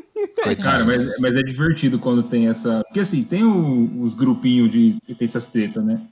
[0.63, 2.83] Cara, mas, mas é divertido quando tem essa.
[2.85, 6.03] Porque assim, tem o- os grupinhos de que tem essas tretas, né?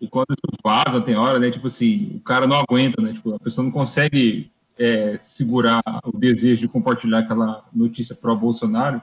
[0.00, 1.50] E quando isso vaza, tem hora, né?
[1.50, 3.12] Tipo assim, o cara não aguenta, né?
[3.12, 9.00] Tipo, a pessoa não consegue é, segurar o desejo de compartilhar aquela notícia pró-Bolsonaro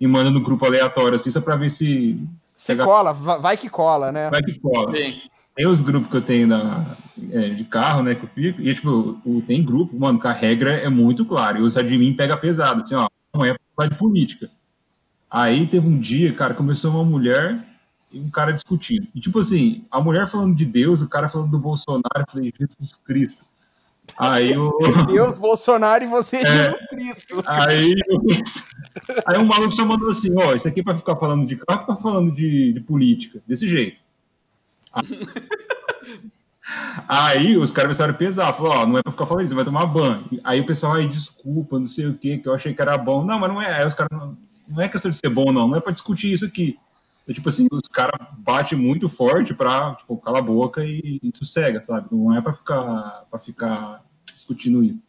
[0.00, 2.20] e manda no grupo aleatório, assim, só pra ver se.
[2.38, 4.30] se cola, va- vai que cola, né?
[4.30, 4.94] vai que cola.
[4.96, 5.20] Sim.
[5.54, 6.84] Tem os grupos que eu tenho na,
[7.32, 10.32] é, de carro, né, que eu fico, e tipo, o- tem grupo, mano, que a
[10.32, 13.88] regra é muito clara, e os admin pega pesado, assim, ó, não é pra falar
[13.88, 14.50] de política.
[15.30, 17.64] Aí teve um dia, cara, começou uma mulher
[18.10, 19.06] e um cara discutindo.
[19.14, 22.52] E tipo assim, a mulher falando de Deus, o cara falando do Bolsonaro, eu falei,
[22.58, 23.44] Jesus Cristo.
[24.16, 24.72] Aí o.
[25.08, 27.42] Deus, Bolsonaro e você, Jesus Cristo.
[27.46, 27.94] Aí,
[29.26, 31.86] aí um maluco só mandou assim, ó, isso aqui é pra ficar falando de carro,
[31.86, 34.00] pra falando de, de política, desse jeito.
[37.08, 39.64] Aí os caras começaram a pesar, falou, ó, não é pra ficar falando isso, vai
[39.64, 40.24] tomar banho.
[40.42, 43.24] Aí o pessoal, aí, desculpa, não sei o que, que eu achei que era bom.
[43.24, 45.68] Não, mas não é, aí os caras, não, não é questão de ser bom, não,
[45.68, 46.76] não é pra discutir isso aqui.
[47.26, 51.36] Então, tipo assim, os caras batem muito forte pra, tipo, cala a boca e, e
[51.36, 52.06] sossega, sabe?
[52.12, 55.04] Não é pra ficar, pra ficar discutindo isso.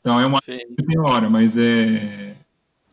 [0.00, 0.58] Então é uma Sim.
[0.58, 2.34] tem hora, mas é.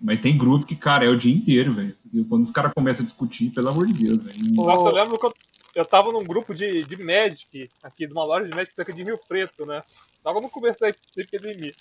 [0.01, 1.95] Mas tem grupo que, cara, é o dia inteiro, velho.
[2.11, 4.53] E Quando os caras começam a discutir, pelo amor de Deus, velho.
[4.53, 5.33] Nossa, eu lembro que eu,
[5.75, 9.03] eu tava num grupo de, de Magic, aqui, de uma loja de Magic aqui de
[9.03, 9.81] Rio Preto, né?
[10.21, 11.71] Tava no começo da, epidemia.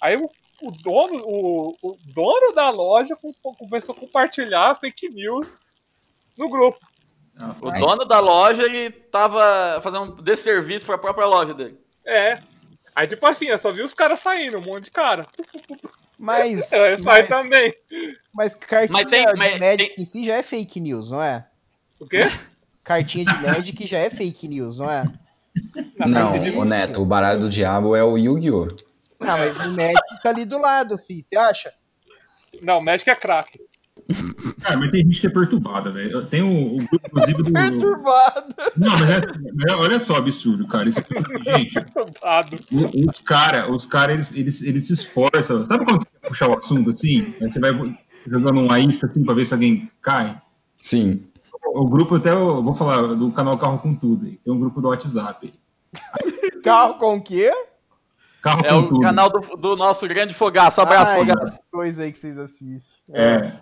[0.00, 0.28] Aí o,
[0.62, 5.54] o dono, o, o dono da loja com- começou a compartilhar fake news
[6.36, 6.78] no grupo.
[7.34, 11.78] Nossa, O dono da loja, ele tava fazendo um desserviço pra própria loja dele.
[12.04, 12.40] É.
[12.94, 15.26] Aí, tipo assim, eu só vi os caras saindo, um monte de cara.
[16.18, 17.74] Mas, Eu saí mas, também.
[18.32, 21.22] mas cartinha Mas tem- de mas Magic tem- em si já é fake news, não
[21.22, 21.46] é?
[22.00, 22.24] O quê?
[22.82, 25.02] Cartinha de Magic já é fake news, não é?
[26.06, 28.68] Não, o Neto, o baralho do diabo é o Yu-Gi-Oh!
[29.20, 31.22] Ah, mas o Magic tá ali do lado, fi.
[31.22, 31.72] Você acha?
[32.62, 33.60] Não, Magic é craque.
[34.62, 36.24] Cara, mas tem gente que é perturbada, velho.
[36.26, 37.52] Tem o, o grupo, inclusive, do.
[37.52, 38.54] Perturbado.
[38.76, 39.20] Não, mas, é-
[39.54, 40.88] mas é- olha só, absurdo, cara.
[40.88, 41.14] Isso aqui,
[41.44, 41.74] gente,
[42.22, 42.58] Dado.
[42.70, 45.64] o- os caras, os cara, eles, eles, eles se esforçam.
[45.64, 47.34] Sabe quando você quer puxar o assunto assim?
[47.40, 47.72] Aí você vai.
[48.26, 50.40] jogando uma isca assim pra ver se alguém cai.
[50.82, 51.24] Sim.
[51.74, 54.26] O grupo até, eu vou falar, do canal Carro com Tudo.
[54.26, 54.36] aí.
[54.44, 55.52] Tem um grupo do WhatsApp.
[55.52, 56.60] aí.
[56.62, 57.52] Carro com o quê?
[58.40, 59.00] Carro É com o Tudo.
[59.00, 60.80] canal do, do nosso grande fogaço.
[60.80, 61.58] Abraço, Ai, fogaço.
[61.72, 62.94] Coisa aí que vocês assistem.
[63.12, 63.52] É.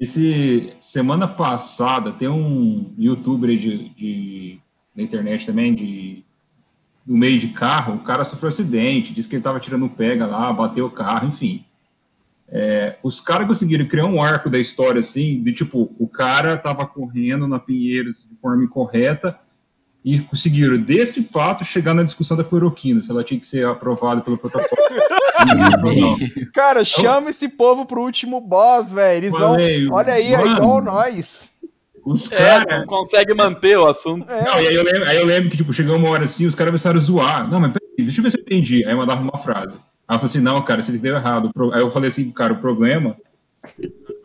[0.00, 4.58] Esse, semana passada tem um youtuber de, de,
[4.96, 6.24] na internet também, de,
[7.04, 10.50] do meio de carro, o cara sofreu acidente, disse que ele tava tirando pega lá,
[10.50, 11.66] bateu o carro, enfim.
[12.48, 16.86] É, os caras conseguiram criar um arco da história assim, de tipo, o cara tava
[16.86, 19.38] correndo na Pinheiros de forma incorreta
[20.04, 24.20] e conseguiram, desse fato, chegar na discussão da cloroquina, se ela tinha que ser aprovada
[24.22, 24.80] pelo protocolo.
[26.52, 29.16] Cara, chama esse povo pro último boss, velho.
[29.18, 29.56] Eles vão.
[29.90, 31.50] Olha aí, é mano, igual nós.
[32.04, 34.26] Os É, caras não consegue manter o assunto.
[34.26, 36.54] Não, e aí eu, lembro, aí eu lembro que, tipo, chegou uma hora assim, os
[36.54, 37.50] caras começaram a zoar.
[37.50, 38.84] Não, mas peraí, deixa eu ver se eu entendi.
[38.84, 39.76] Aí eu mandava uma frase.
[40.08, 41.50] Aí eu falei assim, não, cara, você entendeu errado.
[41.72, 43.16] Aí eu falei assim, cara, o problema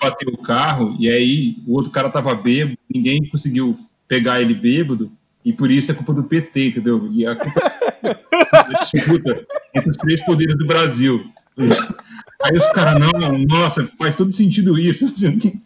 [0.02, 3.76] bateu o carro, e aí o outro cara tava bêbado, ninguém conseguiu
[4.08, 5.12] pegar ele bêbado,
[5.46, 7.08] e por isso é culpa do PT, entendeu?
[7.12, 7.62] E a culpa
[8.52, 11.24] da disputa entre os três poderes do Brasil.
[12.44, 15.06] Aí os caras, não, nossa, faz todo sentido isso.
[15.14, 15.62] assim,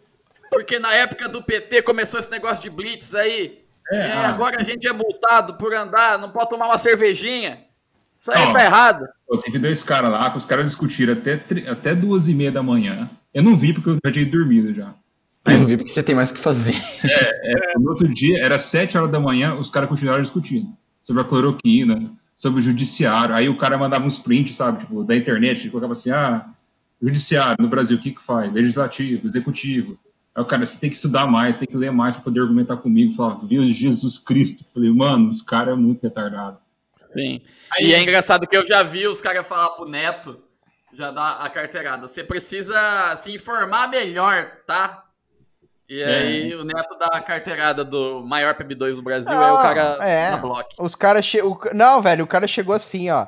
[0.49, 3.63] Porque na época do PT começou esse negócio de blitz aí.
[3.91, 4.29] É, aí ah.
[4.29, 7.65] agora a gente é multado por andar, não pode tomar uma cervejinha.
[8.15, 8.53] Isso aí Não.
[8.53, 9.07] tá errado.
[9.25, 12.61] Pô, teve dois caras lá, que os caras discutiram até, até duas e meia da
[12.61, 13.09] manhã.
[13.33, 14.93] Eu não vi porque eu já tinha dormido já.
[15.45, 16.75] Eu não vi porque você tem mais o que fazer.
[17.77, 22.11] No outro dia, era sete horas da manhã, os caras continuaram discutindo sobre a cloroquina,
[22.35, 23.33] sobre o judiciário.
[23.33, 26.45] Aí o cara mandava uns prints, sabe, tipo, da internet, ele colocava assim, ah,
[27.01, 28.51] judiciário no Brasil, o que que faz?
[28.51, 29.97] Legislativo, executivo.
[30.35, 32.77] Aí o cara, você tem que estudar mais, tem que ler mais para poder argumentar
[32.77, 33.11] comigo.
[33.11, 34.63] Eu Falava, viu Jesus Cristo.
[34.63, 36.57] Eu Falei, mano, os caras é muito retardado.
[36.95, 37.41] Sim.
[37.79, 40.39] E é engraçado que eu já vi os caras falar pro Neto,
[40.93, 42.07] já dá a carteirada.
[42.07, 45.05] Você precisa se informar melhor, tá?
[45.89, 46.05] E É.
[46.19, 49.81] aí o Neto dá a carteirada do maior PB2 do Brasil, aí o Ah, cara
[50.07, 50.29] é.
[50.31, 50.69] na bloco.
[50.79, 51.25] Os caras.
[51.25, 51.41] Che...
[51.41, 53.25] o Não, velho, o cara chegou assim, ó.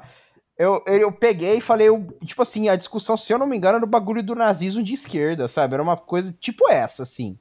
[0.57, 3.77] Eu, eu, peguei e falei, eu- tipo assim, a discussão, se eu não me engano,
[3.77, 5.73] era do bagulho do nazismo de esquerda, sabe?
[5.73, 7.35] Era uma coisa tipo essa, assim.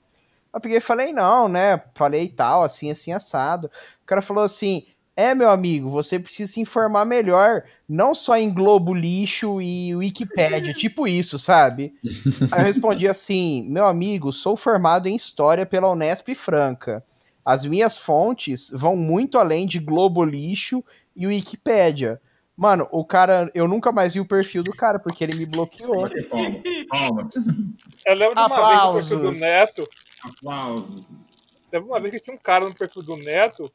[0.55, 1.83] Eu peguei e falei, não, né?
[1.95, 3.71] Falei tal, assim, assim, assado.
[4.03, 4.87] O cara falou assim:
[5.21, 10.73] é, meu amigo, você precisa se informar melhor, não só em Globo Lixo e Wikipédia,
[10.75, 11.93] tipo isso, sabe?
[12.51, 17.05] Aí eu respondi assim: meu amigo, sou formado em História pela Unesp Franca.
[17.45, 22.21] As minhas fontes vão muito além de Globo Lixo e Wikipédia.
[22.57, 26.07] Mano, o cara, eu nunca mais vi o perfil do cara, porque ele me bloqueou.
[26.89, 27.35] Palmas.
[28.05, 29.41] Eu lembro de uma vez no perfil do Aplausos.
[29.41, 29.89] Neto.
[30.23, 31.11] Aplausos.
[31.71, 33.73] Teve uma vez que tinha um cara no perfil do Neto.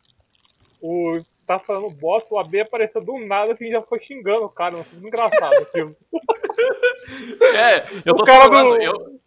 [0.79, 4.75] O tava falando bosta, o AB apareceu do nada assim já foi xingando o cara.
[4.83, 5.95] Foi muito engraçado aquilo.
[7.55, 9.19] É, eu O tô cara falando, do- eu,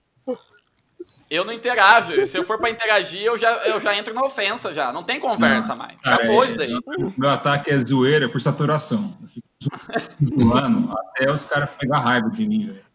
[1.31, 2.26] eu não interajo.
[2.26, 4.92] Se eu for pra interagir, eu já, eu já entro na ofensa já.
[4.92, 6.00] Não tem conversa mais.
[6.00, 6.72] Cara, Acabou é- isso daí.
[7.16, 9.16] Meu ataque é zoeira por saturação.
[9.22, 9.70] Eu fico zo-
[10.44, 12.88] zoando até os caras pegar raiva de mim, velho.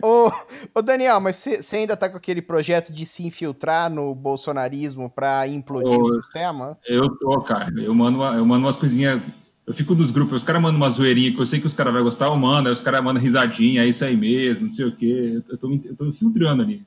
[0.00, 0.30] Ô,
[0.74, 5.46] ô Daniel, mas você ainda tá com aquele projeto de se infiltrar no bolsonarismo pra
[5.48, 6.78] implodir Ô, o sistema?
[6.86, 7.72] Eu tô, cara.
[7.76, 9.20] Eu mando, uma- eu mando umas coisinhas.
[9.66, 11.92] Eu fico nos grupos, os caras mandam uma zoeirinha que eu sei que os caras
[11.92, 14.84] vão gostar, eu mando, aí os caras mandam risadinha, é isso aí mesmo, não sei
[14.86, 15.42] o quê.
[15.48, 16.86] Eu tô, eu tô infiltrando ali.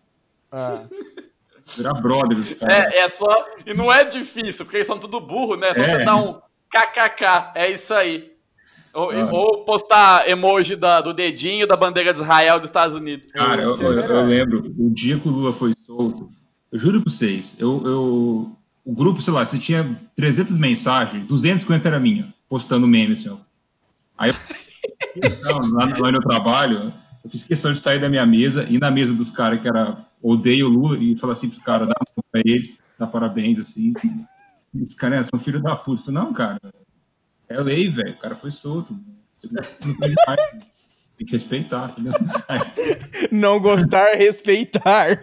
[0.49, 0.83] Ah.
[1.75, 2.93] Virar brother dos caras.
[2.93, 3.27] É, é só.
[3.65, 5.73] E não é difícil, porque eles são tudo burro, né?
[5.75, 5.89] Só É.
[5.99, 6.39] você dar um
[6.71, 8.28] kkk, é isso aí.
[8.93, 9.29] Ou, Ah.
[9.31, 13.31] ou postar emoji da- do dedinho da bandeira de Israel dos Estados Unidos.
[13.31, 14.09] Cara, eu, é eu- melhor.
[14.09, 16.29] eu lembro, o dia que o Lula foi solto,
[16.71, 21.87] eu juro pra vocês, eu, eu- o grupo, sei lá, se tinha 300 mensagens, 250
[21.87, 23.37] era minha, postando meme, assim, ó.
[24.17, 24.31] Aí
[25.15, 26.91] eu, não, lá, lá no trabalho,
[27.23, 30.05] eu fiz questão de sair da minha mesa, ir na mesa dos caras que era
[30.21, 33.93] odeio o Lula e falar assim pros caras, dá um pra eles, dá parabéns, assim.
[34.73, 36.01] E os caras, são filho da puta.
[36.01, 36.59] Eu falei, não, cara,
[37.49, 38.93] é lei, velho, o cara foi solto.
[39.83, 39.95] Não
[41.17, 42.11] tem que respeitar, entendeu?
[43.31, 45.19] Não gostar, respeitar.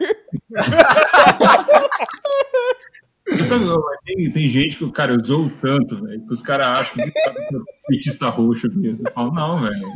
[3.42, 6.94] Sabe, ó, tem, tem gente que, cara, eu zoo tanto, velho, que os caras acham
[6.94, 7.12] que eu
[7.50, 9.06] sou petista roxo mesmo.
[9.06, 9.92] Eu falo, não, velho,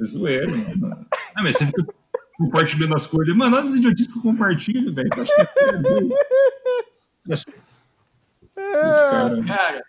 [0.00, 1.06] é zoeiro, mano.
[1.34, 1.84] Ah, mas você fica
[2.36, 3.34] compartilhando as coisas.
[3.34, 6.08] Mano, as idiotices que eu compartilho, velho, eu acho que é sério.
[7.32, 7.44] acho-
[8.56, 9.46] Os caras.
[9.46, 9.82] Cara,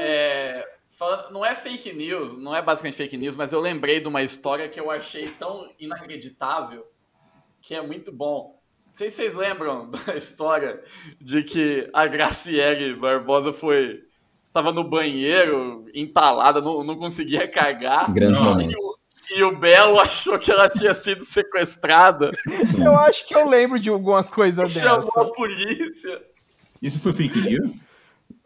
[0.00, 4.08] é, falando- não é fake news, não é basicamente fake news, mas eu lembrei de
[4.08, 6.84] uma história que eu achei tão inacreditável
[7.60, 8.56] que é muito bom.
[8.86, 10.82] Não sei se vocês lembram da história
[11.20, 14.02] de que a Graciele Barbosa foi.
[14.52, 18.12] tava no banheiro, entalada, não, não conseguia cagar.
[18.12, 18.70] Grande.
[18.70, 18.96] E o,
[19.38, 22.30] e o Belo achou que ela tinha sido sequestrada.
[22.82, 25.20] Eu acho que eu lembro de alguma coisa Chamou dessa.
[25.20, 26.22] a polícia.
[26.80, 27.72] Isso foi fake news?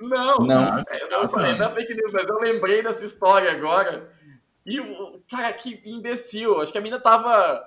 [0.00, 0.78] Não, Não.
[1.00, 4.10] eu não falei da fake news, mas eu lembrei dessa história agora.
[4.64, 6.60] E, o- cara, que imbecil.
[6.60, 7.62] Acho que a mina tava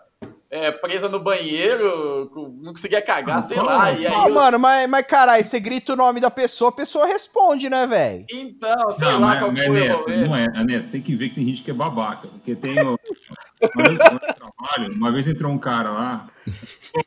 [0.50, 3.92] é, presa no banheiro, não conseguia cagar, Ah, sei lá.
[3.92, 6.74] E aí, Ah, eu- mano, mas, mas caralho, você grita o nome da pessoa, a
[6.74, 8.26] pessoa responde, né, velho?
[8.32, 10.28] então, sei Não, lá mas, qual mas que foi o Neto, rolê.
[10.28, 12.80] não é, a Neto, tem que ver que tem gente que é babaca, porque tem
[12.84, 12.98] o,
[13.76, 14.00] uma, vez,
[14.36, 16.30] trabalho, uma vez entrou um cara lá,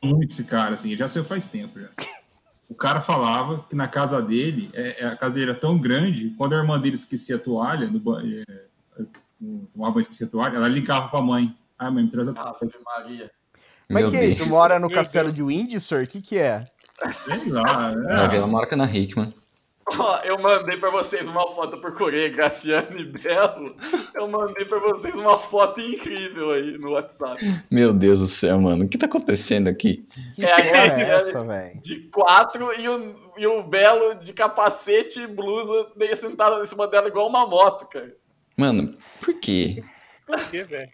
[0.01, 1.87] falou muito esse cara, assim, já saiu faz tempo já.
[2.69, 6.33] O cara falava que na casa dele, é, é, a casa dele era tão grande,
[6.37, 8.43] quando a irmã dele esquecia a toalha, no, é,
[9.73, 11.55] tomava banho esquecia a toalha, ela ligava pra mãe.
[11.79, 12.55] Ah, mãe, me traz a toalha.
[12.61, 13.31] Ave Maria.
[13.89, 14.33] Mas Meu que é Deus.
[14.33, 14.45] isso?
[14.45, 16.03] Mora no Meu castelo de Windsor?
[16.03, 16.65] O que que é?
[17.13, 19.33] Sei lá, é, Vila Mora na Hickman.
[19.89, 23.75] Ó, eu mandei pra vocês uma foto, procurei Graciano e Belo.
[24.13, 27.39] Eu mandei pra vocês uma foto incrível aí no WhatsApp.
[27.71, 28.83] Meu Deus do céu, mano.
[28.83, 30.05] O que tá acontecendo aqui?
[30.35, 31.03] Que É a porra é Graciane.
[31.29, 31.79] essa, velho?
[31.79, 36.85] De quatro e o, e o Belo de capacete e blusa meio sentado em cima
[36.87, 38.13] dela igual uma moto, cara.
[38.57, 39.83] Mano, por quê?
[40.25, 40.89] Por quê, velho?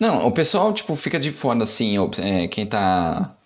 [0.00, 3.36] Não, o pessoal, tipo, fica de fora, assim, é, quem tá...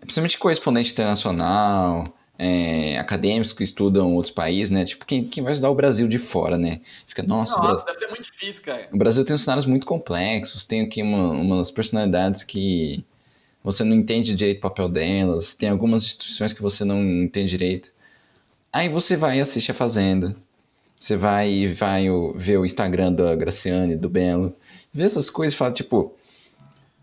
[0.00, 4.84] Principalmente correspondente internacional, é, acadêmicos que estudam outros países, né?
[4.84, 6.80] Tipo, quem, quem vai estudar o Brasil de fora, né?
[7.06, 8.88] Fica, nossa, Nossa, Brasil, deve ser muito difícil, cara.
[8.92, 13.04] o Brasil tem uns cenários muito complexos, tem aqui uma, umas personalidades que
[13.62, 17.90] você não entende direito o papel delas, tem algumas instituições que você não entende direito.
[18.72, 20.36] Aí você vai e assiste a Fazenda,
[21.00, 24.54] você vai e vai ver o Instagram da Graciane, do Belo,
[24.92, 26.14] vê essas coisas e fala, tipo,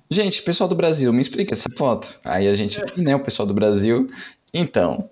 [0.09, 2.19] gente, pessoal do Brasil, me explica essa foto.
[2.23, 4.09] Aí a gente, né, o pessoal do Brasil,
[4.53, 5.09] então,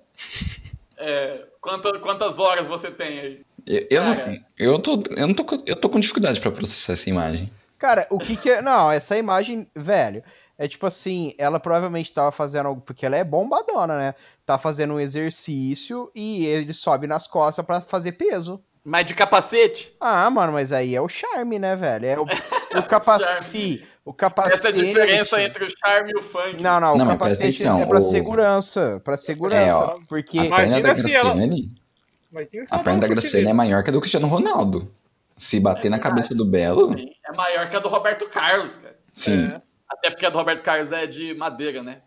[0.97, 3.41] É, quanta- quantas horas você tem aí?
[3.65, 6.93] eu, eu, não, eu, tô, eu, não tô, com- eu tô com dificuldade pra processar
[6.93, 7.51] essa imagem.
[7.77, 8.61] Cara, o que que é...
[8.61, 10.23] Não, essa imagem, velho,
[10.57, 14.15] é tipo assim, ela provavelmente tava fazendo algo, porque ela é bombadona, né?
[14.45, 18.61] Tá fazendo um exercício e ele sobe nas costas pra fazer peso.
[18.83, 19.95] Mas de capacete?
[19.99, 22.05] Ah, mano, mas aí é o charme, né, velho?
[22.05, 22.25] É o, o
[22.87, 23.87] capacete.
[24.03, 24.55] O capacete.
[24.55, 26.61] Essa é a diferença entre o charme e o funk.
[26.61, 28.99] Não, não, Não, o capacete atenção, é pra o- segurança.
[29.03, 29.61] Pra segurança.
[29.61, 30.39] É, ó, porque.
[30.39, 31.75] A perna da Imagina se ela- Graciane,
[32.71, 34.91] a perna da Graciane é maior que a do Cristiano Ronaldo.
[35.37, 38.75] Se bater É na cabeça do Belo, Sim, é maior que a do Roberto Carlos,
[38.75, 38.95] cara.
[39.13, 39.45] sim.
[39.53, 39.61] É.
[39.89, 41.97] Até porque a do Roberto Carlos é de madeira, né?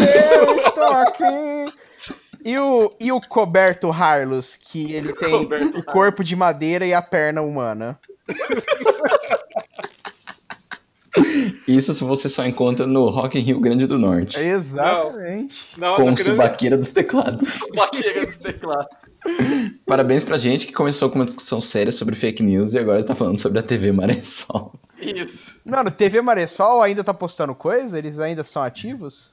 [0.00, 1.22] Meu estoque.
[2.44, 6.92] E o, e o Coberto Harlos, que ele tem Roberto o corpo de madeira e
[6.92, 7.98] a perna humana.
[11.68, 14.38] Isso se você só encontra no Rock in Rio Grande do Norte.
[14.40, 15.54] Exatamente.
[15.76, 17.58] Não, com não querendo- subaqueira dos teclados.
[17.74, 18.96] Bateria dos teclados.
[19.86, 23.14] Parabéns pra gente que começou com uma discussão séria sobre fake news e agora está
[23.14, 24.72] falando sobre a TV Maressol.
[25.00, 25.56] Isso.
[25.64, 27.98] Mano, TV Maressol ainda tá postando coisa?
[27.98, 29.32] Eles ainda são ativos?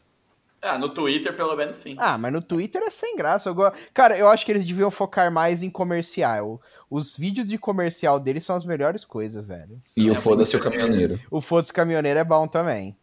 [0.61, 1.95] Ah, no Twitter, pelo menos, sim.
[1.97, 3.49] Ah, mas no Twitter é sem graça.
[3.49, 6.61] Eu go- Cara, eu acho que eles deviam focar mais em comercial.
[6.89, 9.81] Os vídeos de comercial deles são as melhores coisas, velho.
[9.95, 11.17] E É o Foda-se o Caminhoneiro.
[11.31, 12.97] O Foda-se Caminhoneiro é bom também.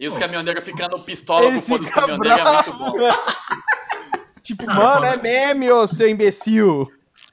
[0.00, 2.92] E os caminhoneiros ficando pistola com o Eles foda dos ficam caminhoneiros é muito bom.
[4.42, 6.90] Tipo, Ah, mano, é meme, ô seu imbecil.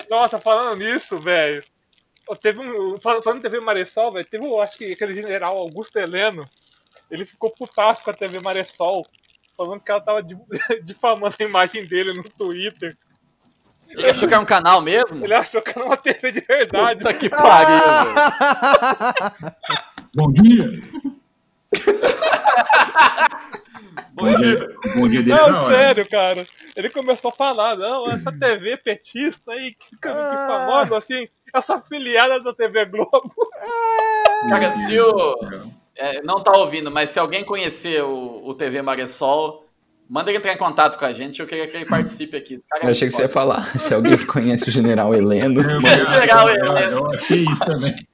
[0.09, 1.63] Nossa, falando nisso, velho.
[2.41, 2.99] Teve um.
[3.01, 6.47] fal- Falando em TV Maressol, velho, teve, eu acho que aquele general Augusto Heleno.
[7.09, 9.05] Ele ficou putaço com a TV Maressol,
[9.55, 10.37] falando que ela tava di-
[10.83, 12.95] difamando a imagem dele no Twitter.
[13.89, 15.23] Ele achou que era um canal mesmo?
[15.23, 16.97] Ele achou que era uma TV de verdade.
[17.03, 19.55] Puta que pariu, velho.
[20.13, 20.69] Bom dia!
[24.13, 24.67] Bom dia.
[24.95, 25.67] Bom dia dele Não, na hora.
[25.75, 26.47] sério, cara.
[26.75, 30.47] Ele começou a falar, não, essa TV petista aí, que fica Ah.
[30.47, 33.33] famosa, assim, essa filiada da TV Globo.
[34.49, 35.35] Cara, se o.
[35.97, 39.65] é, não tá ouvindo, mas se alguém conhecer o, o TV Maressol,
[40.09, 41.39] manda ele entrar em contato com a gente.
[41.39, 42.55] Eu queria que ele participe aqui.
[42.55, 43.39] Esse cara é Eu achei que você ia foda.
[43.39, 43.77] falar.
[43.79, 45.61] Se alguém conhece o General Heleno.
[45.61, 46.97] Eu- Heleno.
[46.97, 47.93] eu achei isso também.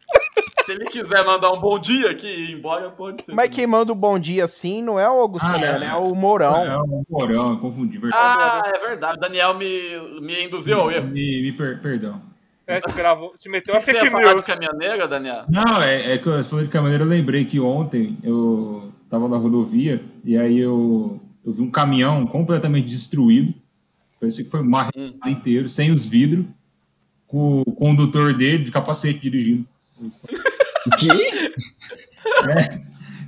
[0.66, 3.34] Se ele quiser mandar um bom dia aqui e ir embora, pode ser.
[3.34, 5.88] Mas quem manda o bom dia assim não é o Augusto Ah, Heleno, é.
[5.88, 6.56] é o Mourão.
[6.64, 7.98] É um porão, eu confundi.
[7.98, 8.24] verdade.
[8.24, 9.18] Ah, é verdade.
[9.18, 11.08] O Daniel me, me induziu ao erro.
[11.08, 12.22] Me, me per- perdão.
[12.68, 14.46] É, te, gravou, te meteu uma Você ia fake falar de news.
[14.46, 15.46] caminhoneiro, Daniel?
[15.50, 19.38] Não, é, é que eu falei de caminhoneiro, eu lembrei que ontem eu tava na
[19.38, 23.54] rodovia e aí eu, eu vi um caminhão completamente destruído.
[24.20, 25.14] Parecia que foi um Hum.
[25.28, 26.46] inteiro, sem os vidros,
[27.28, 29.66] com o condutor dele de capacete dirigindo.
[30.98, 31.54] Que?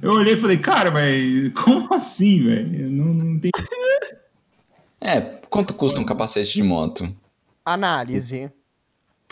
[0.01, 2.89] Eu olhei e falei, cara, mas como assim, velho?
[2.89, 3.51] Não, não tem.
[4.99, 7.15] É, quanto custa um capacete de moto?
[7.63, 8.51] Análise.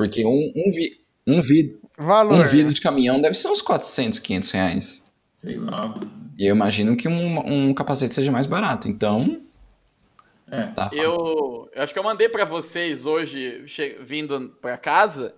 [0.01, 1.79] Porque um, um, vi, um vidro.
[1.97, 2.45] Valor.
[2.45, 5.03] Um vidro de caminhão deve ser uns 400, 500 reais.
[5.31, 5.99] Sei lá.
[6.37, 7.39] E eu imagino que um,
[7.69, 8.87] um capacete seja mais barato.
[8.87, 9.41] Então,
[10.49, 10.63] É.
[10.67, 10.89] tá.
[10.91, 15.35] Eu, eu acho que eu mandei pra vocês hoje, che- vindo pra casa,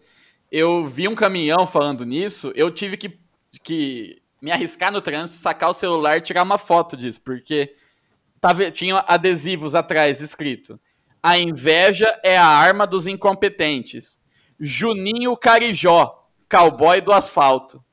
[0.52, 3.20] eu vi um caminhão falando nisso, eu tive que,
[3.64, 7.74] que me arriscar no trânsito, sacar o celular e tirar uma foto disso, porque
[8.40, 10.80] tava, tinha adesivos atrás escrito:
[11.22, 14.18] A inveja é a arma dos incompetentes.
[14.64, 17.84] Juninho Carijó, cowboy do asfalto.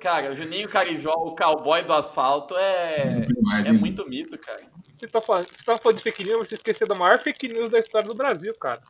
[0.00, 3.26] Cara, o Juninho Carijó, o cowboy do asfalto, é,
[3.66, 4.62] é muito mito, cara.
[4.94, 7.70] Você tá falando, você tá falando de fake news, você esqueceu da maior fake news
[7.70, 8.80] da história do Brasil, cara.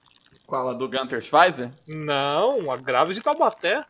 [0.47, 1.71] Qual a do Gunter Schweizer?
[1.87, 3.85] Não, a grávida de Taubaté.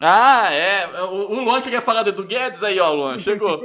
[0.00, 1.02] Ah, é.
[1.02, 3.18] O, o Luan queria falar do Guedes aí, ó, Luan.
[3.18, 3.62] Chegou.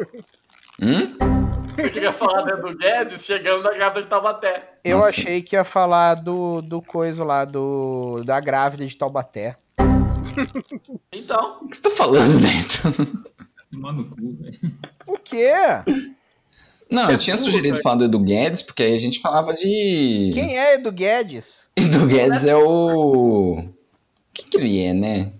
[0.79, 1.46] Hum?
[1.77, 4.73] Você queria falar do Edu Guedes chegando na grávida de Taubaté.
[4.83, 5.09] Eu Nossa.
[5.09, 9.55] achei que ia falar do, do coisa lá, do, da grávida de Taubaté.
[11.13, 13.27] Então, O que você tá falando, Neto?
[13.71, 14.59] Tomar no cu, velho.
[15.05, 15.51] O quê?
[16.89, 19.19] Não, Você eu é tinha burro, sugerido falar do Edu Guedes, porque aí a gente
[19.21, 20.31] falava de.
[20.33, 21.69] Quem é Edu Guedes?
[21.75, 23.59] Edu Guedes é o.
[23.59, 23.73] O
[24.33, 25.33] que, que ele é, né?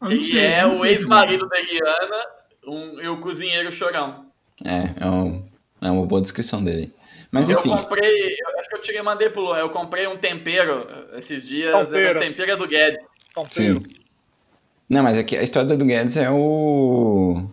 [0.00, 2.24] Ah, ele é o ex-marido da Eliana
[2.66, 4.26] um, e o cozinheiro chorão.
[4.64, 5.37] É, é, um-
[5.80, 6.92] é uma boa descrição dele.
[7.30, 9.58] Mas Eu enfim, comprei, eu acho que eu tirei mandei pro Luan.
[9.58, 11.72] Eu comprei um tempero esses dias.
[11.72, 11.98] Tempero.
[11.98, 13.04] Era o tempero do Guedes.
[13.34, 13.80] Tompeiro.
[13.80, 13.98] sim.
[14.88, 17.46] Não, mas é que a história do Guedes é o.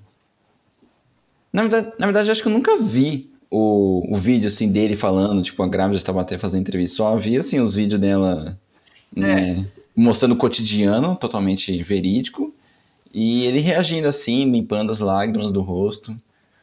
[1.51, 4.95] Na verdade, na verdade, eu acho que eu nunca vi o, o vídeo assim dele
[4.95, 6.97] falando, tipo, a grávida de Taubaté fazendo entrevista.
[6.97, 8.57] Só vi assim os vídeos dela
[9.13, 9.65] né,
[9.95, 12.53] mostrando o cotidiano, totalmente verídico.
[13.13, 16.15] E ele reagindo assim, limpando as lágrimas do rosto.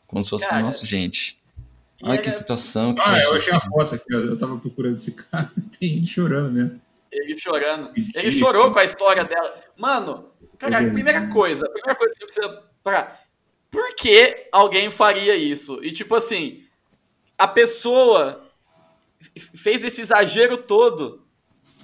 [0.07, 1.39] Como se fosse, Cara, nossa, gente.
[2.03, 2.95] Olha que situação.
[2.95, 6.07] Que Ah, eu situação." achei a foto aqui, eu tava procurando esse cara, tem ele
[6.07, 6.81] chorando mesmo.
[7.11, 7.93] ele chorando.
[8.15, 9.55] Ele chorou com a história dela.
[9.77, 13.23] Mano, cara, a primeira coisa, a primeira coisa que precisa parar.
[13.71, 15.83] Por que alguém faria isso?
[15.83, 16.65] E tipo assim,
[17.39, 18.45] a pessoa
[19.55, 21.25] fez esse exagero todo.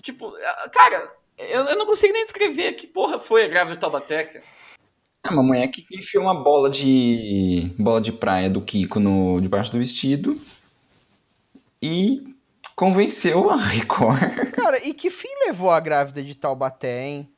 [0.03, 0.35] Tipo,
[0.73, 4.45] cara, eu, eu não consigo nem descrever que porra foi a grávida de Taubaté, cara.
[5.29, 9.70] É uma mulher que enfiou uma bola de bola de praia do Kiko no debaixo
[9.70, 10.41] do vestido
[11.83, 12.35] e
[12.74, 14.20] convenceu a Record.
[14.57, 17.29] Cara, e que fim levou a grávida de Taubaté, hein?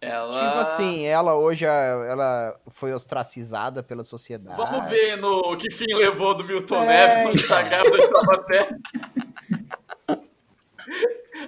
[0.00, 0.32] Ela.
[0.48, 1.72] Tipo assim, ela hoje a-
[2.08, 4.56] ela foi ostracizada pela sociedade.
[4.56, 7.56] Vamos ver no que fim levou do Milton É, Neves onde então.
[7.56, 8.68] tá grávida de Taubaté.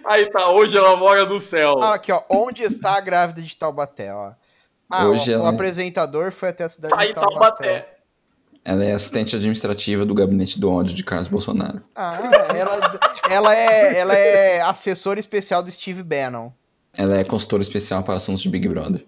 [0.04, 1.80] Aí tá, hoje ela mora no céu.
[1.82, 2.22] Ah, aqui, ó.
[2.28, 4.32] Onde está a grávida de Taubaté, ó.
[4.90, 7.38] Ah, Hoje o, o ela- apresentador foi até a cidade Tá de Taubaté.
[7.38, 7.96] Taubaté.
[8.62, 11.80] Ela é assistente administrativa do gabinete do ódio de Carlos Bolsonaro.
[11.94, 12.10] Ah,
[12.54, 16.50] ela, ela, é, ela é assessora especial do Steve Bannon.
[16.94, 19.04] Ela é consultora especial para assuntos de Big Brother.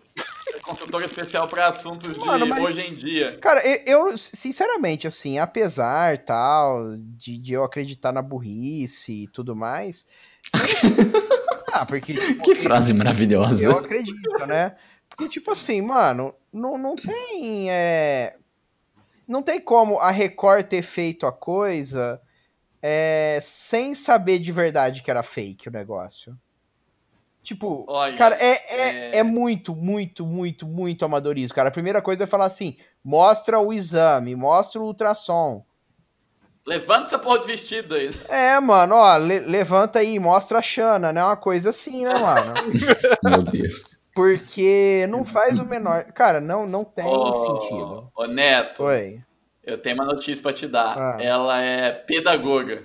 [0.65, 3.37] Consultor especial para assuntos de Mano, mas- hoje em dia.
[3.43, 9.55] Cara, eu, eu, sinceramente, assim, apesar tal de, de eu acreditar na burrice e tudo
[9.55, 10.07] mais.
[11.73, 12.15] ah, porque.
[12.15, 13.63] Que frase maravilhosa.
[13.63, 14.75] Eu acredito, né?
[15.17, 17.71] Porque, tipo assim, mano, não, não tem.
[17.71, 18.37] é,
[19.29, 22.21] Não tem como a Record ter feito a coisa
[22.83, 26.37] é, sem saber de verdade que era fake o negócio.
[27.43, 31.69] Tipo, Olha, cara, é, é, é- é muito, muito, muito, muito amadorismo, cara.
[31.71, 35.65] A primeira coisa é falar assim: mostra o exame, mostra o ultrassom.
[36.65, 38.09] Levanta essa porra de vestido aí.
[38.29, 41.23] É, mano, ó, le- levanta aí, mostra a Xana, né?
[41.25, 42.55] Uma coisa assim, né, mano?
[43.25, 43.92] Meu Deus.
[44.15, 46.05] Porque não faz o menor.
[46.13, 48.11] Cara, não, não tem Ô, sentido.
[48.15, 49.21] Ô, Neto, Oi.
[49.65, 50.97] eu tenho uma notícia pra te dar.
[50.99, 51.17] Ah.
[51.21, 52.85] Ela é pedagoga.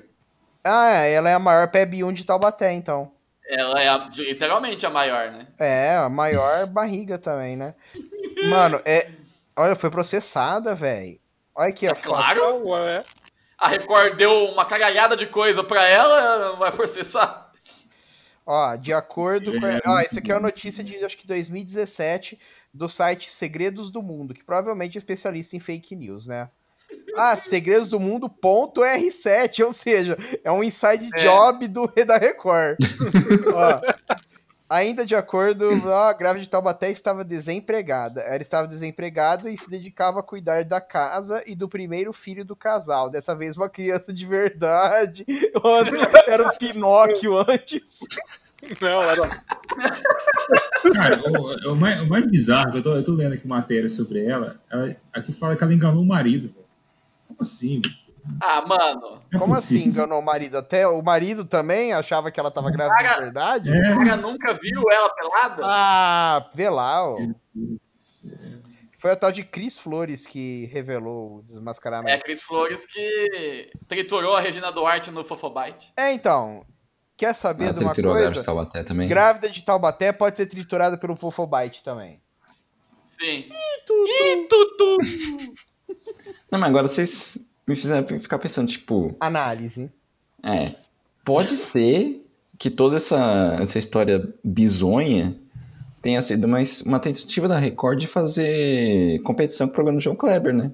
[0.63, 3.11] Ah, é, ela é a maior PEB1 de Taubaté, então.
[3.49, 5.47] Ela é a- literalmente a maior, né?
[5.57, 7.73] É, a maior barriga também, né?
[8.49, 9.09] Mano, é.
[9.55, 11.17] Olha, foi processada, velho.
[11.55, 12.07] Olha aqui a foto.
[12.15, 12.67] Claro.
[12.67, 13.03] Ué,
[13.57, 17.46] A Record deu uma cagalhada de coisa pra ela, ela não vai processar.
[18.49, 19.89] Ó, de acordo com.
[19.91, 22.39] Ó, isso aqui é uma notícia de acho que 2017
[22.73, 26.49] do site Segredos do Mundo, que provavelmente é especialista em fake news, né?
[27.17, 31.19] Ah, Segredos do Mundo ponto R7, ou seja, é um inside É.
[31.23, 32.77] job do da Record.
[33.53, 33.81] Ó,
[34.69, 38.21] ainda de acordo, a grávida de Taubaté estava desempregada.
[38.21, 42.55] Ela estava desempregada e se dedicava a cuidar da casa e do primeiro filho do
[42.55, 43.09] casal.
[43.09, 45.25] Dessa vez uma criança de verdade.
[46.27, 47.99] Era o Pinóquio antes.
[48.81, 49.29] não, era.
[50.93, 53.89] Cara, o, o mais, o mais bizarro, que eu tô, eu tô lendo aqui matéria
[53.89, 56.65] sobre ela, ela, aqui fala que ela enganou o marido, velho.
[57.27, 58.06] Como assim, velho?
[58.41, 59.21] Ah, mano.
[59.33, 60.57] É Como assim enganou o marido?
[60.57, 63.71] Até o marido também achava que ela tava grávida de Cara, verdade?
[63.71, 64.05] O É.
[64.05, 65.61] cara nunca viu ela pelada?
[65.65, 67.17] Ah, vê lá, ó.
[68.99, 72.23] Foi a tal de Cris Flores que revelou o É a desmascaramento.
[72.23, 75.93] Cris Flores que triturou a Regina Duarte no Fofobite.
[75.95, 76.65] É, então.
[77.15, 78.39] Quer saber Ela de uma triturou a garra coisa?
[78.41, 79.07] de Taubaté também.
[79.07, 82.21] Grávida de Taubaté pode ser triturada pelo Fofobite também.
[83.03, 83.45] Sim.
[83.49, 84.97] Ih, tutu!
[86.51, 87.37] Não, mas agora vocês
[87.67, 89.91] me fizeram ficar pensando, tipo, Análise.
[90.43, 90.71] é,
[91.25, 92.25] pode ser
[92.57, 95.35] que toda essa, essa história bizonha
[96.01, 100.15] tenha sido uma, uma tentativa da Record de fazer competição com o programa do João
[100.15, 100.71] Kleber, né?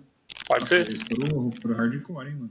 [0.48, 0.88] Pode ser.
[0.88, 2.50] Eles foram, foram hardcore, hein, mano.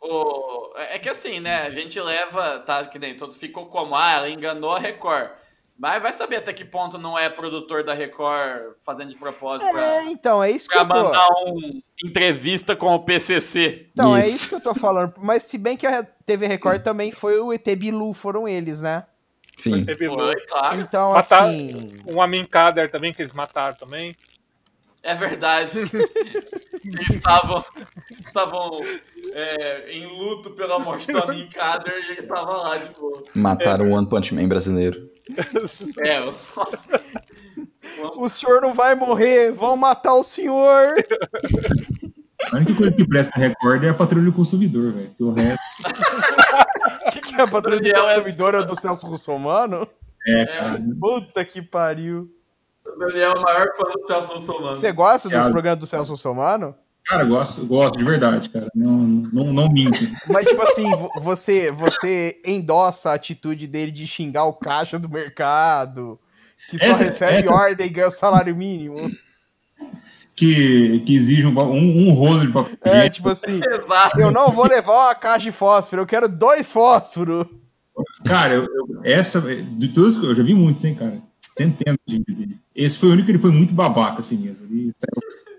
[0.00, 1.62] O- É que assim, né?
[1.62, 2.84] A gente leva, tá?
[2.84, 5.30] Que nem todo ficou como, ah, ela enganou a Record.
[5.78, 9.72] Mas vai saber até que ponto não é produtor da Record fazendo de propósito É,
[9.72, 10.94] pra, então, é isso que pra eu tô.
[11.04, 13.86] mandar um entrevista com o PCC.
[13.92, 14.28] Então, é Isso.
[14.30, 15.14] isso que eu tô falando.
[15.18, 19.04] Mas se bem que a TV Record também foi o ET Bilu, foram eles, né?
[19.56, 19.84] Sim.
[19.84, 20.80] Foi, claro.
[20.80, 21.98] Então, Matar- assim.
[22.06, 24.14] um Amin Kader também, que eles mataram também.
[25.02, 25.78] É verdade.
[26.84, 27.64] Eles estavam,
[28.24, 28.80] estavam
[29.32, 33.22] é, em luto pela morte do Amin Kader e ele tava lá de boa.
[33.34, 35.08] Mataram o One Punch Man brasileiro.
[35.98, 37.02] É, nossa.
[38.16, 40.94] O senhor não vai morrer, vão matar o senhor.
[42.50, 45.14] A única coisa que presta Record é a patrulha do consumidor, velho.
[45.20, 45.58] O resto
[47.06, 49.86] O que, que é a patrulha do é- consumidor é do Celso Russomano?
[50.26, 50.82] é, cara.
[50.98, 52.30] Puta que pariu.
[52.94, 54.76] O Daniel é o maior fã do Celso Russomano.
[54.76, 56.74] Você gosta do programa do Celso Russomano?
[57.06, 58.68] Cara, eu gosto, gosto de verdade, cara.
[58.74, 59.98] Não, não, não minto.
[60.28, 65.08] Mas, tipo assim, vo- você, você endossa a atitude dele de xingar o caixa do
[65.08, 66.18] mercado,
[66.70, 69.10] que só Essa- recebe essa- ordem e ganha o salário mínimo.
[70.36, 72.76] Que, que exige um, um, um rolo de papel.
[72.84, 74.20] É, tipo assim, Exato.
[74.20, 77.46] eu não vou levar uma caixa de fósforo, eu quero dois fósforos.
[78.24, 81.20] Cara, eu, eu- essa, de todos que eu já vi muitos, hein, cara.
[81.58, 82.58] Centenas de vídeos dele.
[82.74, 84.64] Esse foi o único que ele foi muito babaca, assim mesmo.
[84.64, 85.58] Ele saiu-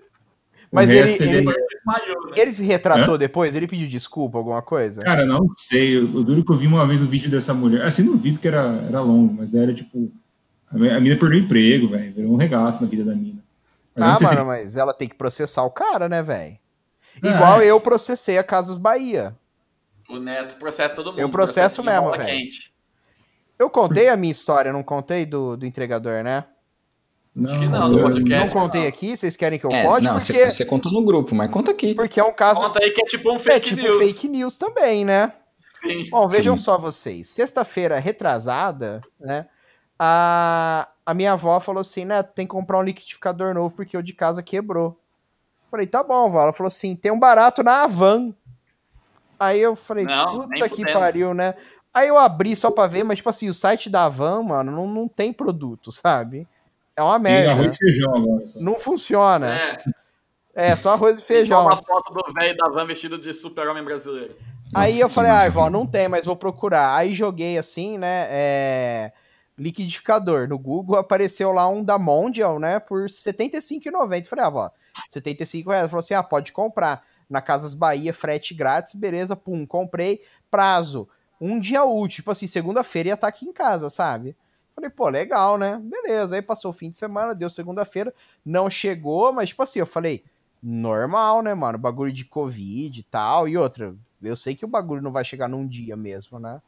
[0.72, 2.32] Mas ele- resto ele- Desmaiou, né?
[2.36, 3.54] Ele se retratou depois?
[3.54, 5.02] Ele pediu desculpa, alguma coisa?
[5.02, 5.96] Cara, não sei.
[5.96, 7.84] Eu, eu duro que eu vi uma vez o vídeo dessa mulher.
[7.84, 10.12] Assim, não vi porque era, era longo, mas era tipo.
[10.70, 12.12] A mi- a mina perdeu o emprego, velho.
[12.14, 13.42] Virou um regaço na vida da mina.
[13.96, 16.56] Mas Ah, sei se- mano, mas ela tem que processar o cara, né, velho?
[17.22, 17.66] Ah, Igual é.
[17.66, 19.34] eu processei a Casas Bahia.
[20.08, 21.18] O Neto processa todo mundo.
[21.20, 22.50] Eu processo mesmo, velho.
[23.60, 26.44] Eu contei a minha história, não contei do, do entregador, né?
[27.34, 28.46] Não, Acho que não, no eu- podcast.
[28.54, 30.04] Não contei aqui, vocês querem que eu É, conte?
[30.04, 31.94] não, porque, você, você contou no grupo, mas conta aqui.
[31.94, 33.98] porque é um caso Conta aí que é tipo um é fake tipo news.
[33.98, 35.32] fake news também, né?
[35.54, 36.08] Sim.
[36.10, 36.64] Bom, vejam Sim.
[36.64, 37.28] só vocês.
[37.28, 39.46] Sexta-feira retrasada, né?
[39.98, 42.22] A, a minha avó falou assim, né?
[42.22, 44.98] Tem que comprar um liquidificador novo porque o de casa quebrou.
[45.70, 46.40] Falei, tá bom, vó.
[46.42, 48.34] Ela falou assim: tem um barato na Avan.
[49.38, 50.98] Aí eu falei, Não, puta que fudendo.
[50.98, 51.54] pariu, né?
[51.92, 54.86] Aí eu abri só pra ver, mas, tipo assim, o site da Avan, mano, não,
[54.86, 56.46] não tem produto, sabe?
[56.96, 57.52] É uma Tem merda.
[57.52, 58.46] arroz e feijão agora.
[58.46, 58.60] Só.
[58.60, 59.54] Não funciona.
[59.54, 59.84] É.
[60.54, 61.64] É, só arroz e Feijão.
[61.64, 61.64] feijão.
[61.64, 64.36] Uma foto do velho da van vestido de super-homem brasileiro.
[64.74, 65.50] Aí Nossa, eu falei, maravilha.
[65.52, 66.94] vó, não tem, mas vou procurar.
[66.96, 68.26] Aí joguei assim, né?
[68.30, 69.12] é,
[69.58, 70.48] liquidificador.
[70.48, 72.78] No Google apareceu lá um da Mondial, né?
[72.80, 74.26] Por R$ 75,90.
[74.26, 74.70] Falei, ah, vó,
[75.08, 75.80] 75 reais.
[75.82, 77.02] Ela falou assim: ah, pode comprar.
[77.28, 80.20] Na Casas Bahia, frete grátis, beleza, pum, comprei.
[80.50, 81.08] Prazo,
[81.40, 82.16] um dia útil.
[82.16, 84.36] Tipo assim, segunda-feira ia estar aqui em casa, sabe?
[84.74, 85.80] Falei, pô, legal, né?
[85.82, 86.36] Beleza.
[86.36, 88.14] Aí passou o fim de semana, deu segunda-feira,
[88.44, 90.24] não chegou, mas tipo assim, eu falei,
[90.62, 91.78] normal, né, mano?
[91.78, 93.48] Bagulho de Covid e tal.
[93.48, 96.60] E outra, eu sei que o bagulho não vai chegar num dia mesmo, né?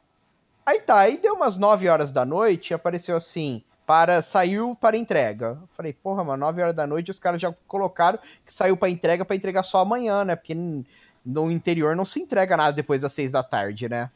[0.65, 4.97] Aí tá, aí deu umas 9 horas da noite e apareceu assim, para saiu para
[4.97, 5.59] entrega.
[5.71, 9.25] Falei, porra, mano, 9 horas da noite os caras já colocaram que saiu para entrega
[9.25, 10.35] para entregar só amanhã, né?
[10.35, 10.55] Porque
[11.25, 14.09] no interior não se entrega nada depois das 6 da tarde, né?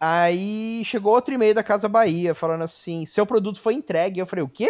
[0.00, 4.18] Aí chegou outro e-mail da Casa Bahia falando assim: seu produto foi entregue.
[4.18, 4.68] Eu falei, o quê?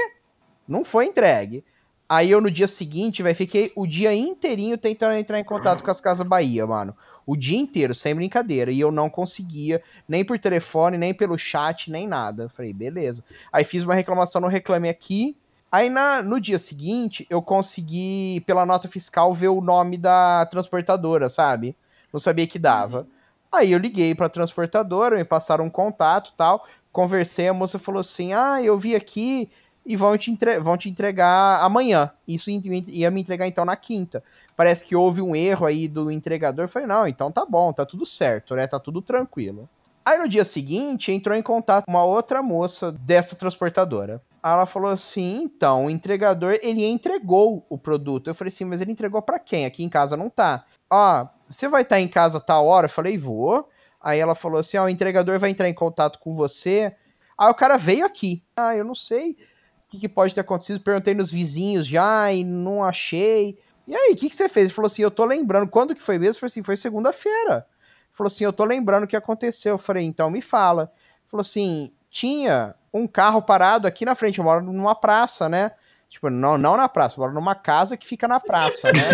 [0.66, 1.64] Não foi entregue.
[2.09, 5.91] Aí eu no dia seguinte, vai fiquei o dia inteirinho tentando entrar em contato com
[5.93, 6.97] as Casas Bahia, mano.
[7.24, 8.72] O dia inteiro, sem brincadeira.
[8.72, 12.45] E eu não conseguia, nem por telefone, nem pelo chat, nem nada.
[12.45, 13.22] Eu falei, beleza.
[13.53, 15.37] Aí fiz uma reclamação no Reclame Aqui.
[15.70, 21.28] Aí na, no dia seguinte, eu consegui, pela nota fiscal, ver o nome da transportadora,
[21.28, 21.76] sabe?
[22.12, 23.07] Não sabia que dava.
[23.53, 26.64] Aí eu liguei pra transportadora, me passaram um contato tal.
[26.92, 29.51] Conversei, a moça falou assim: Ah, eu vi aqui
[29.84, 32.11] e vão te, entre- vão te entregar amanhã.
[32.26, 34.22] Isso ia me entregar então na quinta.
[34.57, 36.64] Parece que houve um erro aí do entregador.
[36.64, 38.66] Eu falei, não, então tá bom, tá tudo certo, né?
[38.66, 39.68] Tá tudo tranquilo.
[40.11, 44.20] Aí no dia seguinte entrou em contato uma outra moça dessa transportadora.
[44.42, 48.26] Ela falou assim: então, o entregador, ele entregou o produto.
[48.26, 49.66] Eu falei assim, mas ele entregou pra quem?
[49.66, 50.64] Aqui em casa não tá.
[50.90, 52.86] Ó, você vai estar em casa tal hora?
[52.86, 53.68] Eu falei, vou.
[54.00, 56.92] Aí ela falou assim: ó, o entregador vai entrar em contato com você.
[57.38, 58.42] Aí o cara veio aqui.
[58.56, 60.80] Ah, eu não sei o que, que pode ter acontecido.
[60.80, 63.56] Perguntei nos vizinhos já e não achei.
[63.86, 64.66] E aí, o que, que você fez?
[64.66, 65.70] Ele falou assim: eu tô lembrando.
[65.70, 66.30] Quando que foi mesmo?
[66.30, 67.64] Eu falei assim: foi segunda-feira.
[68.12, 69.74] Falou assim: eu tô lembrando o que aconteceu.
[69.74, 70.92] Eu falei: então me fala.
[71.26, 74.38] Falou assim: tinha um carro parado aqui na frente.
[74.38, 75.72] Eu moro numa praça, né?
[76.08, 79.11] Tipo, não, não na praça, eu moro numa casa que fica na praça, né?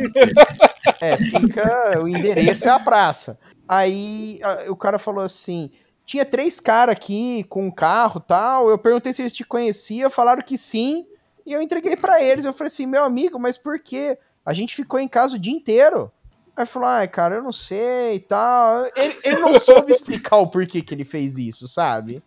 [1.00, 2.00] é, fica.
[2.00, 3.38] O endereço é a praça.
[3.68, 5.70] Aí a- o cara falou assim:
[6.04, 8.68] tinha três caras aqui com um carro tal.
[8.70, 11.06] Eu perguntei se eles te conheciam, falaram que sim.
[11.46, 12.44] E eu entreguei pra eles.
[12.44, 14.18] Eu falei assim: meu amigo, mas por quê?
[14.44, 16.10] A gente ficou em casa o dia inteiro.
[16.60, 18.84] Aí falou: ai, cara, eu não sei e tal.
[18.94, 22.22] Ele, ele não soube explicar o porquê que ele fez isso, sabe?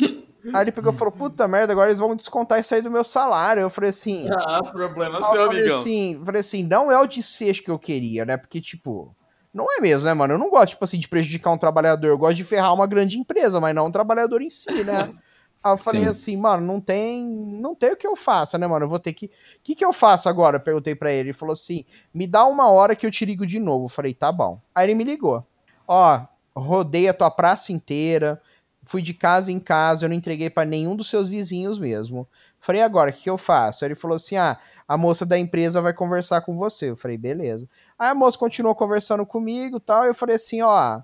[0.00, 3.04] Aí ele pegou e falou: puta merda, agora eles vão descontar isso aí do meu
[3.04, 3.60] salário.
[3.60, 4.26] Eu falei assim.
[4.32, 5.78] Ah, problema seu, eu falei amigão.
[5.78, 8.38] assim, falei assim, não é o desfecho que eu queria, né?
[8.38, 9.14] Porque, tipo,
[9.52, 10.32] não é mesmo, né, mano?
[10.34, 12.08] Eu não gosto, tipo assim, de prejudicar um trabalhador.
[12.08, 15.12] Eu gosto de ferrar uma grande empresa, mas não um trabalhador em si, né?
[15.62, 16.08] Aí eu falei Sim.
[16.08, 18.84] assim, mano, não tem, não tem o que eu faça, né, mano?
[18.84, 19.26] Eu vou ter que.
[19.26, 19.30] O
[19.62, 20.56] que, que eu faço agora?
[20.56, 21.30] Eu perguntei pra ele.
[21.30, 21.84] Ele falou assim:
[22.14, 23.86] me dá uma hora que eu te ligo de novo.
[23.86, 24.60] Eu falei, tá bom.
[24.74, 25.44] Aí ele me ligou.
[25.86, 26.20] Ó,
[26.54, 28.40] rodei a tua praça inteira,
[28.84, 32.28] fui de casa em casa, eu não entreguei pra nenhum dos seus vizinhos mesmo.
[32.60, 33.84] Falei, agora, o que, que eu faço?
[33.84, 36.90] Aí ele falou assim: ah, a moça da empresa vai conversar com você.
[36.90, 37.68] Eu falei, beleza.
[37.98, 40.04] Aí a moça continuou conversando comigo e tal.
[40.04, 41.00] Eu falei assim: ó,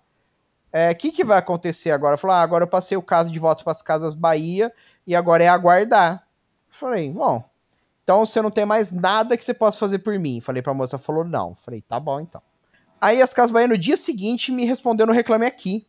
[0.74, 2.16] é, o que, que vai acontecer agora?
[2.16, 4.72] Falou, ah, agora eu passei o caso de volta para as Casas Bahia
[5.06, 6.26] e agora é aguardar.
[6.68, 7.48] Falei, bom,
[8.02, 10.40] então você não tem mais nada que você possa fazer por mim.
[10.40, 11.54] Falei pra moça, falou não.
[11.54, 12.42] Falei, tá bom então.
[13.00, 15.86] Aí as Casas Bahia no dia seguinte me respondeu no Reclame Aqui.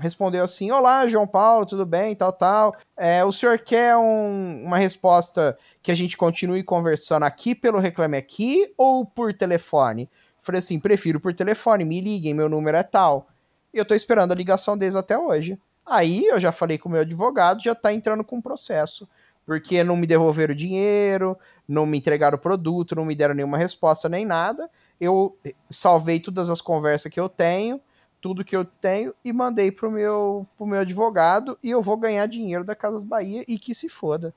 [0.00, 2.16] Respondeu assim: Olá, João Paulo, tudo bem?
[2.16, 2.74] Tal, tal.
[2.96, 8.16] É, o senhor quer um- uma resposta que a gente continue conversando aqui pelo Reclame
[8.16, 10.10] Aqui ou por telefone?
[10.40, 13.28] Falei assim: prefiro por telefone, me liguem, meu número é tal.
[13.74, 15.58] E eu tô esperando a ligação deles até hoje.
[15.84, 19.08] Aí eu já falei com o meu advogado, já tá entrando com o processo.
[19.44, 21.36] Porque não me devolveram o dinheiro,
[21.68, 24.70] não me entregaram o produto, não me deram nenhuma resposta nem nada.
[25.00, 25.36] Eu
[25.68, 27.80] salvei todas as conversas que eu tenho,
[28.20, 32.24] tudo que eu tenho, e mandei pro meu, pro meu advogado, e eu vou ganhar
[32.26, 34.32] dinheiro da Casas Bahia e que se foda.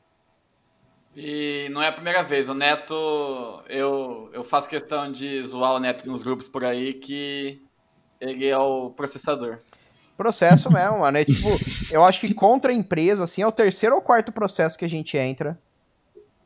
[1.16, 2.50] E não é a primeira vez.
[2.50, 2.94] O Neto,
[3.70, 7.62] eu, eu faço questão de zoar o Neto nos grupos por aí que
[8.20, 9.60] ele é o processador.
[10.16, 11.18] Processo mesmo, mano.
[11.18, 11.48] É tipo,
[11.92, 14.90] eu acho que contra a empresa, assim, é o terceiro ou quarto processo que a
[14.90, 15.58] gente entra.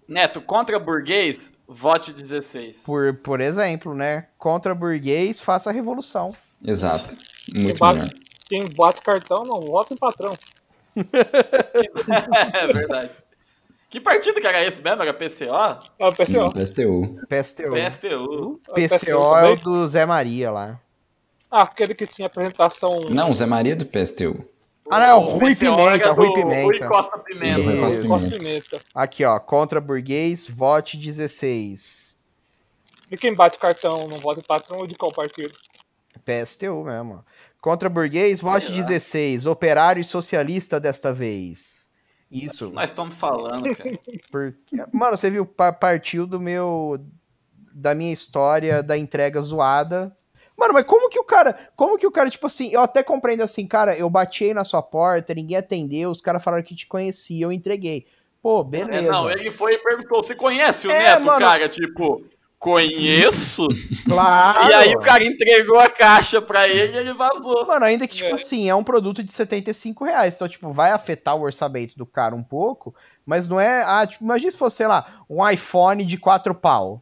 [0.07, 2.83] Neto, contra burguês, vote 16.
[2.83, 4.27] Por, por exemplo, né?
[4.37, 6.35] Contra burguês, faça a revolução.
[6.63, 7.15] Exato.
[7.45, 7.97] Quem Muito melhor.
[7.97, 8.15] bate,
[8.49, 10.37] quem bate cartão não vota em patrão.
[12.53, 13.17] é verdade.
[13.89, 15.01] Que partido que era esse mesmo?
[15.01, 15.53] Era PCO?
[15.97, 16.39] É o PCO.
[16.39, 17.19] Não, PSTU.
[17.27, 17.71] PSTU.
[17.71, 18.61] PSTU.
[18.73, 20.79] PCO é o do Zé Maria lá.
[21.51, 23.01] Ah, aquele que tinha apresentação.
[23.09, 24.45] Não, Zé Maria do PSTU.
[24.89, 26.63] Ah, não, é o Rui Pimenta, Rui Pimenta.
[26.63, 27.61] Rui Costa Pimenta.
[27.61, 28.81] Rui Costa Pimenta.
[28.95, 29.39] Aqui, ó.
[29.39, 32.17] Contra burguês, vote 16.
[33.11, 35.53] E quem bate cartão não vota em patrão ou de qual partido?
[36.25, 37.23] PSTU mesmo.
[37.59, 38.77] Contra burguês, vote lá.
[38.77, 39.45] 16.
[39.45, 41.89] Operário e socialista desta vez.
[42.31, 42.71] Isso.
[42.71, 43.99] Nós estamos falando, cara.
[44.31, 44.77] Porque...
[44.91, 46.97] Mano, você viu, pa- partiu do meu.
[47.73, 50.15] Da minha história da entrega zoada.
[50.61, 51.57] Mano, mas como que o cara.
[51.75, 54.63] Como que o cara, tipo assim, eu até compreendo assim, cara, eu bati aí na
[54.63, 58.05] sua porta, ninguém atendeu, os caras falaram que te conhecia, eu entreguei.
[58.43, 58.99] Pô, beleza.
[59.07, 61.39] É, não, ele foi e perguntou: você conhece o É, Neto, mano.
[61.39, 61.67] cara?
[61.67, 62.23] Tipo,
[62.59, 63.67] conheço?
[64.05, 64.69] Claro.
[64.69, 67.65] E aí o cara entregou a caixa pra ele e ele vazou.
[67.65, 68.33] Mano, ainda que, tipo É.
[68.33, 70.35] assim, é um produto de 75 reais.
[70.35, 72.93] Então, tipo, vai afetar o orçamento do cara um pouco,
[73.25, 73.83] mas não é.
[73.85, 77.01] Ah, tipo, imagina se fosse, sei lá, um iPhone de 4 pau.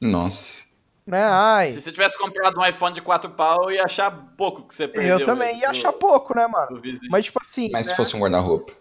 [0.00, 0.62] Nossa.
[1.10, 1.22] Né?
[1.24, 1.68] Ai.
[1.68, 4.86] Se você tivesse comprado um iPhone de 4 pau, eu ia achar pouco que você
[4.88, 5.18] perdeu.
[5.20, 6.80] Eu também ia do- achar pouco, né, mano?
[7.10, 7.68] Mas, tipo assim.
[7.72, 7.96] Mas se né?
[7.96, 8.72] fosse um guarda-roupa.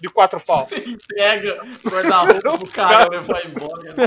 [0.00, 0.66] De quatro pau.
[0.72, 3.82] Entrega o guarda-roupa pro cara levar embora.
[3.94, 4.04] né?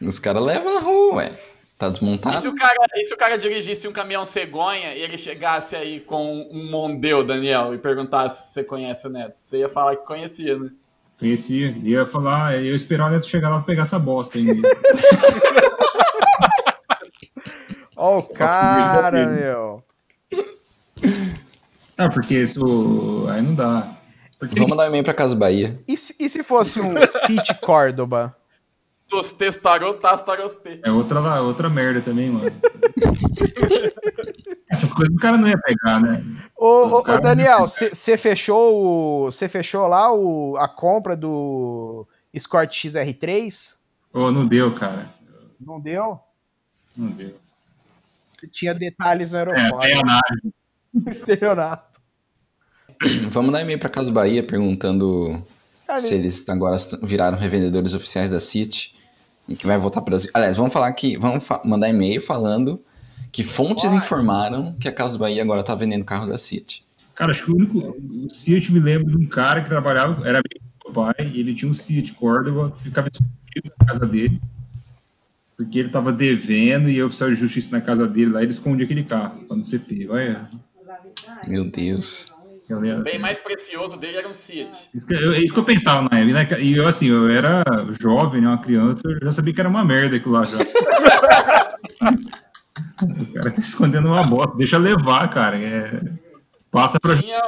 [0.00, 0.06] É.
[0.06, 1.38] Os caras levam a rua, ué.
[1.78, 2.38] Tá E desmontado?
[2.38, 6.00] se, o cara, e se o cara dirigisse um caminhão cegonha e ele chegasse aí
[6.00, 9.36] com um Mondeu, Daniel, e perguntasse se você conhece o Neto?
[9.36, 10.70] Você ia falar que conhecia, né?
[11.18, 11.70] Conhecia.
[11.82, 14.68] Ia falar, eu ia esperar o Neto chegar lá pra pegar essa bosta ainda.
[17.96, 19.82] Ó, o cara, meu.
[21.96, 23.96] ah, porque isso aí não dá.
[24.38, 25.80] Porque Vamos mandar um e-mail pra Casa Bahia.
[25.88, 28.36] E se, e se fosse um City Córdoba?
[29.08, 30.80] Tostes tarot, tas tarostê.
[30.84, 32.50] é outra, lá- outra merda também, mano.
[34.68, 36.24] Essas coisas o cara não ia pegar, né?
[36.56, 39.30] Ô, ô, ô, Daniel, você fechou o.
[39.30, 43.76] Você fechou lá o, a compra do Escort XR3?
[44.12, 45.14] Ô, não deu, cara.
[45.60, 46.18] Não deu?
[46.96, 47.36] Não deu.
[48.50, 50.54] Tinha detalhes no É, tem análise.
[51.06, 52.00] Estelionato.
[53.30, 55.44] Vamos dar e-mail pra Casa Bahia perguntando
[55.86, 58.94] Cara, se eles agora viraram revendedores oficiais da City
[59.48, 60.30] e que vai voltar para o Brasil.
[60.32, 62.82] Aliás, vamos falar que vamos fa- mandar e-mail falando
[63.36, 63.98] que fontes Vai.
[63.98, 66.82] informaram que a Casa Bahia agora tá vendendo carro da City.
[67.14, 67.78] Cara, acho que o único.
[67.80, 71.40] O Fiat me lembro de um cara que trabalhava, era amigo do meu pai, e
[71.40, 74.40] ele tinha um Fiat Córdoba que ficava escondido na casa dele.
[75.54, 78.86] Porque ele tava devendo e o oficial de justiça na casa dele lá, ele escondia
[78.86, 80.14] aquele carro pra não ser pego.
[80.14, 80.48] Olha.
[81.46, 82.32] Meu Deus.
[82.70, 83.04] eu lembro.
[83.04, 84.88] Bem mais precioso dele era um Fiat.
[84.94, 86.56] Isso que, eu- é isso que eu pensava na época.
[86.56, 86.62] né?
[86.62, 87.62] E eu, assim, eu era
[88.00, 90.58] jovem, né, uma criança, eu já sabia que era uma merda aquilo lá já.
[93.02, 95.60] o cara tá escondendo uma bosta, deixa levar, cara.
[95.60, 96.00] É...
[96.70, 97.40] Passa pra Tinha.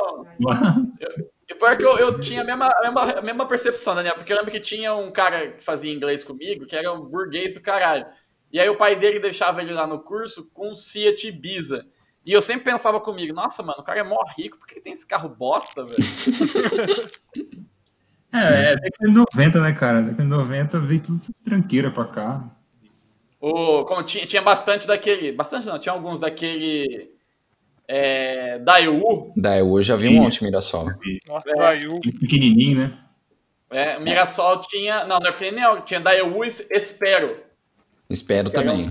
[1.49, 4.30] E pior que eu, eu tinha a mesma, a, mesma, a mesma percepção, Daniel, porque
[4.30, 7.61] eu lembro que tinha um cara que fazia inglês comigo, que era um burguês do
[7.61, 8.05] caralho.
[8.53, 11.86] E aí o pai dele deixava ele lá no curso com um Fiat Ibiza.
[12.24, 14.82] E eu sempre pensava comigo, nossa, mano, o cara é mó rico, por que ele
[14.82, 15.99] tem esse carro bosta, velho?
[18.30, 20.03] É, é década de 90, né, cara?
[20.03, 22.57] Década de 90 veio tudo essas tranqueiras pra cá.
[23.41, 25.32] O, como tinha, tinha bastante daquele.
[25.32, 27.12] Bastante não, tinha alguns daquele.
[27.86, 29.32] É, Daewoo,
[29.72, 30.89] hoje já vi um monte Mirassol.
[31.26, 32.01] Nossa, É.
[32.20, 32.99] Pequenininho, né?
[33.70, 35.05] é, o Mirassol tinha.
[35.05, 37.41] Não, não é porque nem não, tinha Daewoo e Espero.
[38.11, 38.82] Espero um também.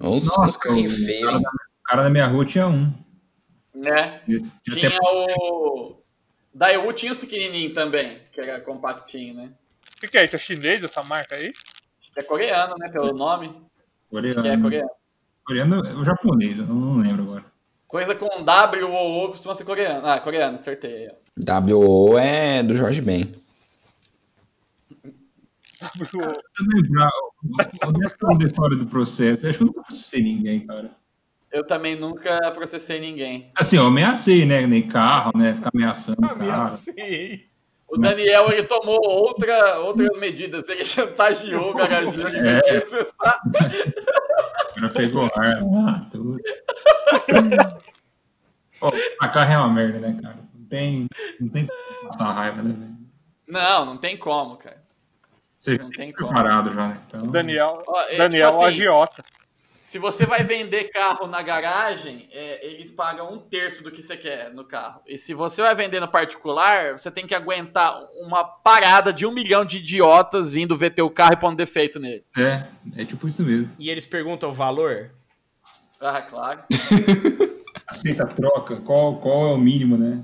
[0.00, 1.24] Uns, Nossa, uns carrinhos o feios.
[1.26, 2.92] cara, da, o cara da minha rua tinha um.
[3.74, 4.22] Né?
[4.28, 4.58] Esse.
[4.62, 5.96] Tinha Tinha o.
[6.52, 9.52] Daewoo tinha os pequenininhos também, que era compactinho, né?
[9.96, 10.34] O que, que é isso?
[10.34, 11.52] É chinês essa marca aí?
[12.16, 12.88] É coreano, né?
[12.88, 13.46] Pelo nome.
[14.12, 14.62] Acho que é coreano.
[14.62, 14.90] coreano.
[15.44, 17.44] Coreano é o japonês, eu não lembro agora.
[17.86, 20.06] Coisa com W ou O costuma ser coreano.
[20.06, 21.08] Ah, coreano, acertei.
[21.10, 21.64] ó.
[21.64, 23.34] WO é do Jorge Ben.
[27.86, 29.44] Onde é que foi a história do processo?
[29.46, 30.90] Eu acho que eu nunca processei ninguém, cara.
[31.50, 33.50] Eu também nunca processei ninguém.
[33.56, 34.66] Assim, eu ameacei, né?
[34.66, 35.54] Nem carro, né?
[35.54, 36.78] Ficar ameaçando o cara.
[37.90, 40.68] O Daniel, ele tomou outra, outras medidas.
[40.68, 43.40] Ele chantageou o garageiro em vez processar.
[44.94, 46.38] Pegou ar, ah, tudo.
[48.78, 50.38] Pô, a carro é uma merda, né, cara?
[50.54, 51.06] Não tem,
[51.40, 52.96] não tem como passar raiva, né, velho?
[53.46, 54.80] Não, não tem como, cara.
[55.58, 56.32] Você Não já tem tá como.
[56.32, 57.00] preparado já, né?
[57.06, 59.24] Então, Daniel, Ó, é, Daniel tipo assim, agiota.
[59.80, 64.14] Se você vai vender carro na garagem, é, eles pagam um terço do que você
[64.16, 65.00] quer no carro.
[65.06, 69.32] E se você vai vender no particular, você tem que aguentar uma parada de um
[69.32, 72.22] milhão de idiotas vindo ver teu carro e pondo defeito nele.
[72.36, 73.70] É, é tipo isso mesmo.
[73.78, 75.10] E eles perguntam o valor?
[75.98, 76.60] Ah, claro.
[77.88, 80.22] Aceita a troca, qual, qual é o mínimo, né?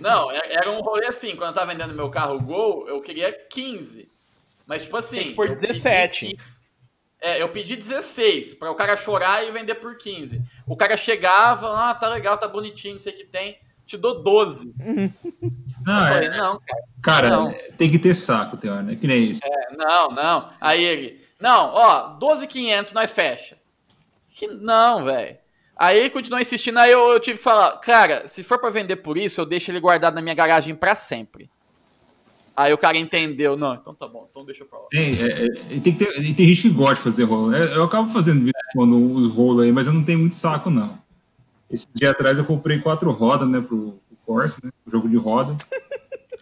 [0.00, 1.34] Não, é- era um rolê assim.
[1.34, 4.08] Quando eu tava vendendo meu carro Gol, eu queria 15.
[4.66, 5.34] Mas, tipo assim.
[5.34, 6.26] Pedi 17.
[6.36, 6.57] 15.
[7.20, 10.40] É, eu pedi 16 para o cara chorar e vender por 15.
[10.66, 13.58] O cara chegava, ah, tá legal, tá bonitinho, isso aqui tem.
[13.84, 14.72] Te dou 12.
[15.84, 16.82] Não, eu falei, é, não, cara.
[17.02, 17.54] cara, não.
[17.78, 18.94] tem que ter saco, tem hora, né?
[18.94, 19.40] Que nem isso.
[19.42, 20.50] É, não, não.
[20.60, 23.56] Aí ele, não, ó, 12,500 nós fecha.
[24.28, 25.38] Que não, velho.
[25.74, 28.96] Aí ele continuou insistindo, aí eu, eu tive que falar, cara, se for pra vender
[28.96, 31.48] por isso, eu deixo ele guardado na minha garagem pra sempre.
[32.58, 34.86] Aí o cara entendeu, não, então tá bom, então deixa pra lá.
[34.90, 37.54] Tem, é, é, e tem, que ter, tem gente que gosta de fazer rolo.
[37.54, 40.68] É, Eu acabo fazendo vídeo quando os rolos aí, mas eu não tenho muito saco,
[40.68, 40.98] não.
[41.70, 45.16] Esse dia atrás eu comprei quatro rodas, né, pro, pro Corsa, né, pro jogo de
[45.16, 45.56] roda.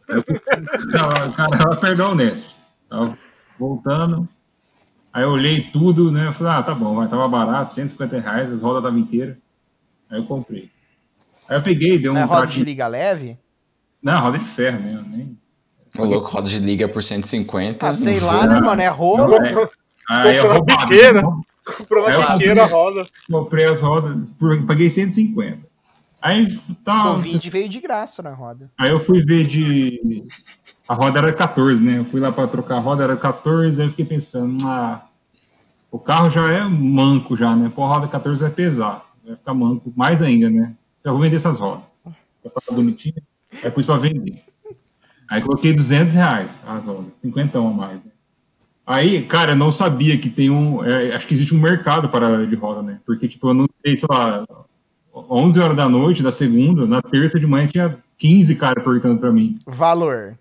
[0.09, 2.49] Eu cara, cara, ela perdeu o Nesp.
[2.89, 3.19] Tava
[3.59, 4.29] voltando.
[5.13, 8.53] Aí eu olhei tudo, né, eu falei, ah, tá bom, vai, tava barato, 150 reais,
[8.53, 9.37] as rodas estavam inteiras.
[10.09, 10.71] Aí eu comprei.
[11.49, 13.37] Aí eu peguei, dei um É roda de liga leve?
[14.01, 15.37] Não, roda de ferro mesmo, nem...
[15.99, 17.87] O louco roda de liga por 150.
[17.87, 18.81] Ah, sei lá, né, mano?
[18.83, 19.35] É rolo.
[19.37, 19.69] É.
[20.09, 20.81] Aí é Comprou uma roubado.
[20.89, 21.23] biqueira.
[21.23, 22.49] Comprou eu uma comprei.
[22.49, 23.07] biqueira roda.
[23.31, 25.67] comprei as rodas, por- paguei 150.
[26.23, 28.71] Aí, tá, O Vinde veio de graça na roda.
[28.79, 30.25] aí eu fui ver de.
[30.89, 31.99] A roda era 14, né?
[31.99, 35.05] Eu fui lá para trocar a roda, era 14, aí eu fiquei pensando, ah,
[35.91, 37.71] o carro já é manco já, né?
[37.75, 40.73] Pô, a roda 14 vai pesar, vai ficar manco mais ainda, né?
[41.05, 41.85] Já vou vender essas rodas.
[42.45, 43.15] Essa tá bonitinha,
[43.65, 44.43] aí pus para vender.
[45.29, 48.11] Aí coloquei 200 reais as rodas, 50 a mais, né?
[48.87, 50.85] Aí, cara, eu não sabia que tem um.
[50.85, 53.01] é, acho que existe um mercado para de roda, né?
[53.05, 54.47] Porque, tipo, eu não sei, sei lá,
[55.13, 59.33] 11 horas da noite, da segunda, na terça de manhã tinha 15 caras perguntando pra
[59.33, 59.59] mim.
[59.67, 60.39] Valor.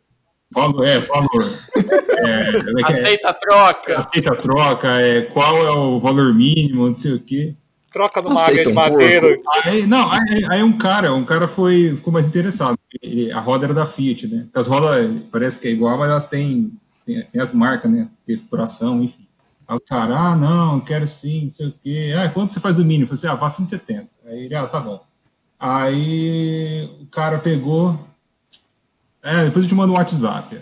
[0.54, 1.60] Valor, é, valor.
[1.76, 3.98] É, é, Aceita a troca.
[3.98, 7.56] aceita a troca, é, qual é o valor mínimo, não sei o quê.
[7.96, 9.42] Troca numa Aceita de um madeira.
[9.64, 12.78] Aí, não, aí, aí um cara, um cara foi, ficou mais interessado.
[13.02, 14.48] Ele- a roda era da Fiat, né?
[14.54, 16.74] As rodas parece que é igual, mas elas têm,
[17.06, 18.10] têm, têm as marcas, né?
[18.26, 19.26] Perfuração, enfim.
[19.66, 22.14] Aí o cara, ah, não, quero sim, não sei o quê.
[22.18, 23.06] Ah, quanto você faz o mínimo?
[23.06, 24.08] Eu falei assim, ah, faço 170.
[24.26, 25.02] Aí ele, ah, tá bom.
[25.58, 27.98] Aí o cara pegou.
[29.24, 30.60] É, depois eu te mando um WhatsApp.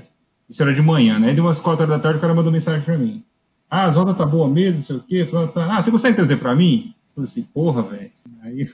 [0.48, 1.30] Isso era de manhã, né?
[1.30, 3.24] Aí deu umas 4 horas da tarde, o cara mandou mensagem pra mim.
[3.70, 5.26] Ah, as rodas tá boa mesmo, não sei o quê.
[5.26, 5.66] Falei, tá.
[5.76, 6.94] Ah, você consegue trazer pra mim?
[7.16, 8.12] Eu falei assim, porra, velho.
[8.42, 8.62] Aí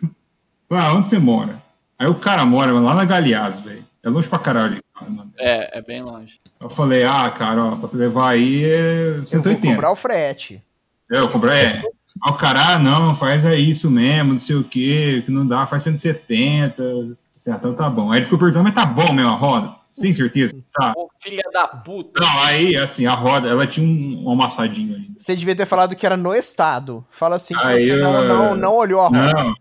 [0.69, 1.61] eu ah, onde você mora?
[1.97, 3.85] Aí o cara mora lá na Galeaz, velho.
[4.01, 5.33] É longe pra caralho de casa, mano.
[5.37, 6.39] É, é bem longe.
[6.59, 9.75] Eu falei, ah, cara, ó, pra tu levar aí é Eu vou 180.
[9.75, 10.63] cobrar o frete.
[11.11, 11.83] É, eu comprei, é.
[12.23, 15.45] Aí o cara, ah, não, faz é isso mesmo, não sei o quê, que não
[15.45, 16.83] dá, faz 170.
[17.35, 18.11] Assim, ah, então tá bom.
[18.11, 19.75] Aí ele ficou perguntando, mas tá bom mesmo a roda?
[19.91, 20.53] Sem certeza?
[20.73, 20.93] Tá.
[20.95, 22.19] Ô, filha da puta.
[22.21, 25.11] Não, aí, assim, a roda, ela tinha um, um amassadinho ali.
[25.17, 27.05] Você devia ter falado que era no estado.
[27.09, 29.33] Fala assim que Aí, você não, eu- não, não olhou a roda.
[29.33, 29.55] Não,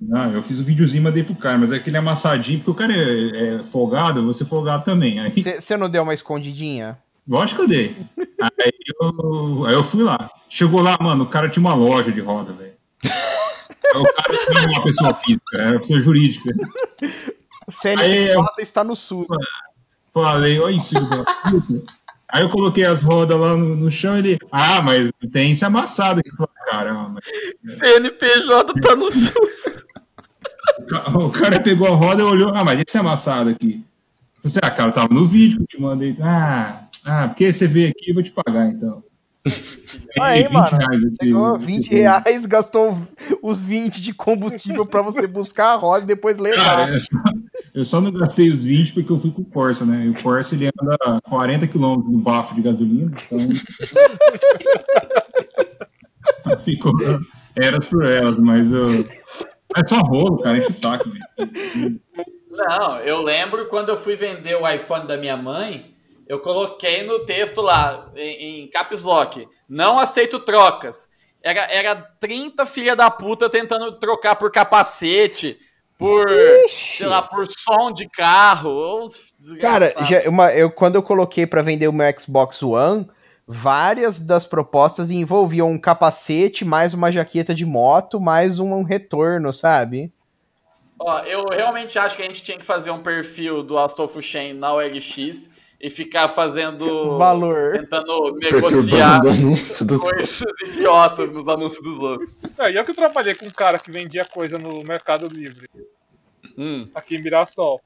[0.00, 2.74] não, eu fiz o videozinho e mandei pro cara, mas é aquele amassadinho, porque o
[2.74, 5.20] cara é, é folgado, eu vou ser folgado também.
[5.20, 6.98] Aí, Você você não deu uma escondidinha?
[7.28, 7.96] lógico que eu dei.
[8.42, 10.28] Aí eu, aí eu fui lá.
[10.48, 12.72] Chegou lá, mano, o cara tinha uma loja de roda, velho.
[13.04, 13.10] Aí
[13.94, 16.52] O cara não era uma pessoa física, era uma pessoa jurídica.
[17.68, 19.26] CNPJ está no sul.
[20.12, 21.82] Falei, oi, filho da puta.
[22.28, 25.64] Aí eu coloquei as rodas lá no, no chão e ele, ah, mas tem esse
[25.64, 26.30] amassado aqui.
[26.38, 27.20] Eu caramba.
[27.62, 29.84] CNPJ tá no SUS.
[30.78, 33.84] O ca- O cara pegou a roda e olhou, ah, mas esse amassado aqui.
[34.44, 36.16] Assim, ah, cara, tava no vídeo que eu te mandei.
[36.20, 39.04] Ah, ah, porque você veio aqui, eu vou te pagar, então.
[40.20, 40.68] Aí, mano,
[41.18, 42.96] Pegou esse- 20 reais, gastou
[43.42, 46.64] os 20 de combustível pra você buscar a roda e depois levar.
[46.64, 47.16] Cara, eu só,
[47.74, 50.04] eu só não gastei os 20 porque eu fui com o Corsa, né?
[50.06, 53.48] E o Corsa ele anda 40 km no bafo de gasolina, então.
[56.64, 56.92] Ficou
[57.56, 59.04] eras por elas, mas eu.
[59.76, 62.00] É só rolo, cara, enche o saco, velho.
[62.50, 65.91] Não, eu lembro quando eu fui vender o iPhone da minha mãe,
[66.32, 71.06] eu coloquei no texto lá, em, em caps lock, não aceito trocas.
[71.42, 75.58] Era, era 30 filha da puta tentando trocar por capacete,
[75.98, 76.26] por,
[76.70, 79.06] sei lá, por som de carro.
[79.60, 83.06] Cara, já, uma, eu, quando eu coloquei pra vender o meu Xbox One,
[83.46, 89.52] várias das propostas envolviam um capacete, mais uma jaqueta de moto, mais um, um retorno,
[89.52, 90.10] sabe?
[90.98, 94.54] Ó, eu realmente acho que a gente tinha que fazer um perfil do Astolfo Shen
[94.54, 95.50] na OLX
[95.82, 97.18] e ficar fazendo.
[97.18, 97.72] Valor.
[97.72, 102.32] Tentando negociar coisas idiotas nos anúncios dos outros.
[102.56, 105.68] É, e eu que trabalhei com um cara que vendia coisa no Mercado Livre,
[106.56, 106.88] Hum.
[106.94, 107.80] aqui em Mirassol.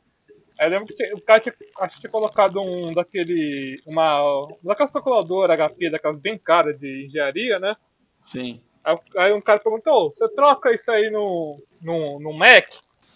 [0.58, 3.80] Aí eu lembro que o cara tinha, acho que tinha colocado um daquele.
[3.86, 4.46] Uma.
[4.62, 7.76] Daquelas calculadoras HP, daquelas bem caras de engenharia, né?
[8.20, 8.60] Sim.
[8.84, 12.66] Aí, aí um cara perguntou: você troca isso aí no, no, no Mac?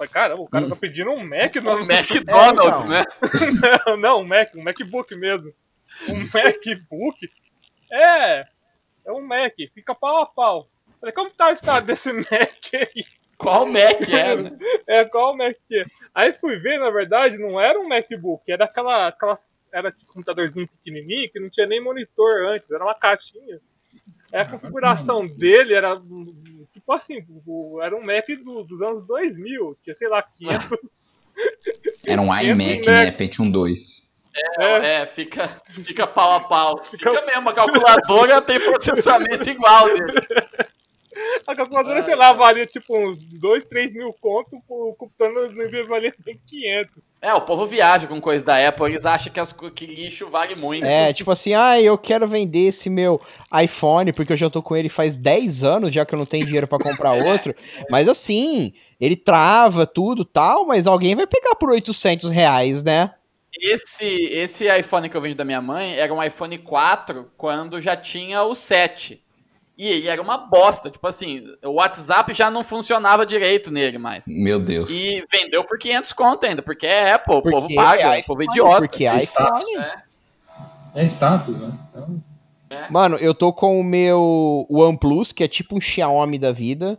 [0.00, 2.88] Eu Falei, caramba, o cara tá pedindo um Mac no McDonald's, então.
[2.88, 3.04] né?
[3.86, 5.52] não, não, um Mac, um MacBook mesmo.
[6.08, 7.30] Um MacBook?
[7.92, 8.46] É,
[9.04, 10.70] é um Mac, fica pau a pau.
[10.98, 13.04] Falei, como tá o estado desse Mac aí?
[13.36, 14.58] Qual Mac é, né?
[14.86, 15.84] É, qual Mac é?
[16.14, 20.68] Aí fui ver, na verdade, não era um MacBook, era aquela, aquelas, era tipo computadorzinho
[20.68, 23.60] pequenininho que não tinha nem monitor antes, era uma caixinha.
[24.32, 27.24] Aí a configuração dele era, hum, assim,
[27.82, 31.00] era um Mac do- dos anos 2000, tinha, sei lá, 500.
[32.06, 32.86] Era um iMac, Mac.
[32.86, 33.10] né?
[33.12, 34.02] Pentium 2.
[34.58, 36.80] é, É, fica, fica pau a pau.
[36.82, 40.12] Fica, Fica- mesmo, a calculadora tem processamento igual dele.
[41.46, 46.14] A calculadora, sei lá, valia tipo uns 2, 3 mil conto, o computador não valia
[46.24, 46.98] nem 500.
[47.22, 50.54] É, o povo viaja com coisa da Apple, eles acham que, as, que lixo vale
[50.54, 50.86] muito.
[50.86, 53.20] É, tipo assim, ah, eu quero vender esse meu
[53.62, 56.46] iPhone, porque eu já tô com ele faz 10 anos, já que eu não tenho
[56.46, 57.54] dinheiro pra comprar outro.
[57.90, 63.12] Mas assim, ele trava tudo tal, mas alguém vai pegar por 800 reais, né?
[63.58, 67.96] Esse, esse iPhone que eu vendi da minha mãe era um iPhone 4 quando já
[67.96, 69.20] tinha o 7.
[69.80, 70.90] E ele era uma bosta.
[70.90, 74.26] Tipo assim, o WhatsApp já não funcionava direito nele mais.
[74.26, 74.90] Meu Deus.
[74.90, 78.24] E vendeu por 500 conto ainda, porque é Apple, o Porque povo paga, é o
[78.24, 78.76] povo é idiota.
[78.76, 79.64] Porque é iPhone.
[80.94, 81.72] É status, né?
[81.88, 82.22] Então,
[82.90, 86.98] Mano, eu tô com o meu OnePlus, que é tipo um Xiaomi da vida,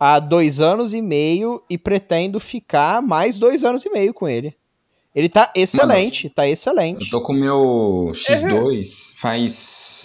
[0.00, 4.56] há dois anos e meio e pretendo ficar mais dois anos e meio com ele.
[5.14, 7.04] Ele tá excelente, tá excelente.
[7.04, 10.01] Eu tô com o meu X2 faz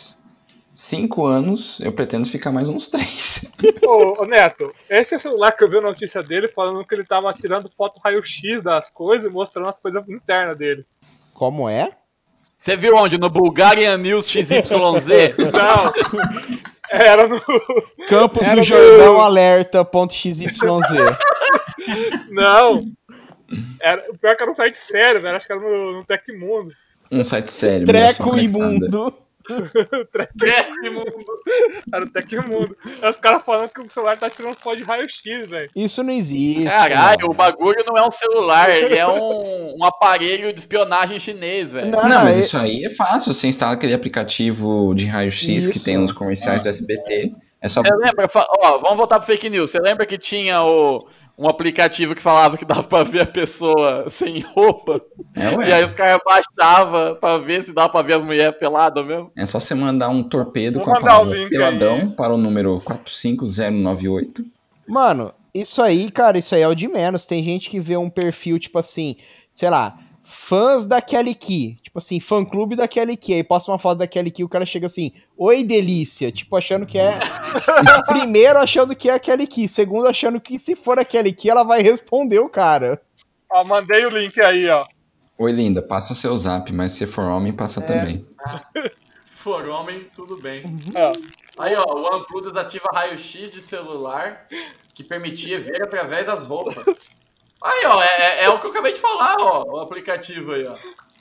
[0.78, 1.80] cinco anos.
[1.82, 3.43] Eu pretendo ficar mais uns três.
[3.84, 6.93] Ô, ô, Neto, esse é o celular que eu vi a notícia dele falando que
[6.93, 10.86] ele tava tirando foto raio-x das coisas e mostrando as coisas internas dele.
[11.34, 11.89] Como é?
[12.55, 13.17] Você viu onde?
[13.17, 14.71] No Bulgarian News XYZ?
[15.53, 15.91] Não,
[16.89, 17.39] Era no.
[18.07, 20.38] Campos Era do no- Jordão alerta.xyz.
[22.30, 22.84] Não!
[23.82, 25.36] Era, o pior que era um site sério, velho.
[25.38, 26.71] Acho que era no, no Tecmundo.
[27.11, 27.86] Um site sério.
[27.86, 29.13] Treco imundo.
[30.37, 31.13] Treco imundo.
[31.93, 32.75] Era o Tecmundo.
[33.01, 35.69] Aí os caras falando que o celular tá tirando foto de raio-x, velho.
[35.75, 36.65] Isso não existe.
[36.65, 37.31] Caralho, mano.
[37.31, 41.87] o bagulho não é um celular, ele é um, um aparelho de espionagem chinês, velho.
[41.91, 43.33] Não, Não, mas é- isso aí é fácil.
[43.33, 47.33] Você instala aquele aplicativo de raio-x que tem nos comerciais do SBT.
[47.61, 48.29] É só Você lembra?
[48.59, 49.71] Ó, vamos voltar pro fake news.
[49.71, 51.07] Você lembra que tinha o,
[51.38, 54.99] um aplicativo que falava que dava pra ver a pessoa sem roupa?
[55.35, 55.69] É, ué.
[55.69, 59.31] E aí os caras baixavam pra ver se dava pra ver as mulheres peladas mesmo.
[59.35, 62.09] É só você mandar um torpedo Vou com a palavra peladão aí.
[62.09, 64.45] para o número 45098.
[64.88, 67.25] Mano, isso aí, cara, isso aí é o de menos.
[67.25, 69.15] Tem gente que vê um perfil, tipo assim,
[69.53, 69.97] sei lá,
[70.28, 71.78] fãs da Kelly Key.
[71.82, 73.36] Tipo assim, fã clube da Kelly Key.
[73.36, 76.32] Aí posta uma foto da Kelly Key, o cara chega assim, oi delícia.
[76.32, 77.17] Tipo, achando que é.
[78.05, 79.67] Primeiro achando que é a Kelly Key.
[79.67, 83.01] Segundo, achando que se for a Kelly Key, ela vai responder o cara.
[83.49, 84.86] Ó, mandei o link aí, ó.
[85.38, 88.25] Oi, linda, passa seu zap, mas se for homem, passa também.
[89.21, 90.63] Se for homem, tudo bem.
[90.95, 91.13] Ó,
[91.57, 94.47] Aí, ó, o OnePlus ativa raio-x de celular
[94.93, 97.09] que permitia ver através das roupas.
[97.63, 100.65] Aí, ó, é, é- é o que eu acabei de falar, ó, o aplicativo aí,
[100.67, 100.75] ó.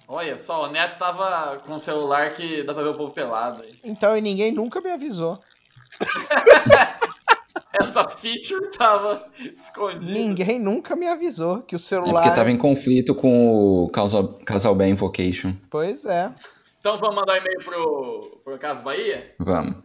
[0.09, 3.63] Olha só, o Neto tava com um celular que dá pra ver o povo pelado.
[3.63, 3.75] aí.
[3.83, 5.41] Então, e ninguém nunca me avisou.
[7.81, 9.27] Essa feature tava
[9.57, 10.13] escondida.
[10.13, 12.23] Ninguém nunca me avisou que o É celular.
[12.23, 15.55] porque tava em conflito com o Casal, Casal Bem Invocation.
[15.71, 16.33] Pois é.
[16.81, 19.35] Então vamos mandar um e-mail pro, pro Caso Bahia?
[19.39, 19.83] Vamos.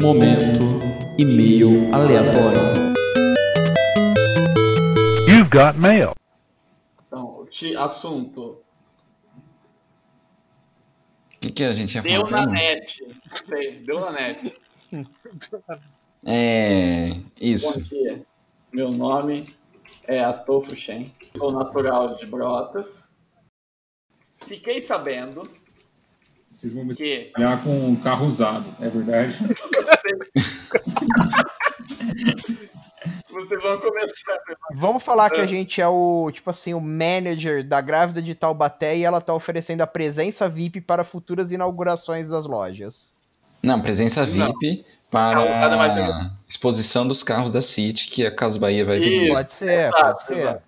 [0.00, 0.87] Momento
[1.18, 2.94] e-mail aleatório.
[5.26, 6.12] You've got mail.
[7.06, 7.46] Então,
[7.76, 8.62] assunto.
[11.34, 12.46] O que, que a gente ia Deu falar?
[12.46, 12.52] na mesmo?
[12.52, 13.20] net.
[13.44, 14.56] Sei, deu na net.
[16.24, 17.10] É.
[17.14, 17.80] Bom Isso.
[17.82, 18.26] dia.
[18.72, 19.54] Meu nome
[20.04, 21.14] é Astolfo Shen.
[21.36, 23.16] Sou natural de Brotas.
[24.44, 25.48] Fiquei sabendo
[26.50, 29.36] Vocês vão me que trabalhar com um carro usado, é verdade?
[33.30, 34.38] vocês vão começar.
[34.74, 38.96] Vamos falar que a gente é o, tipo assim, o manager da grávida de Taubaté
[38.96, 43.14] e ela tá oferecendo a presença VIP para futuras inaugurações das lojas.
[43.62, 44.52] Não, presença Não.
[44.58, 46.30] VIP Não, nada mais para legal.
[46.48, 49.32] exposição dos carros da City que a Casa Bahia vai vender.
[49.32, 50.38] Pode ser, exato, pode ser.
[50.38, 50.62] exato.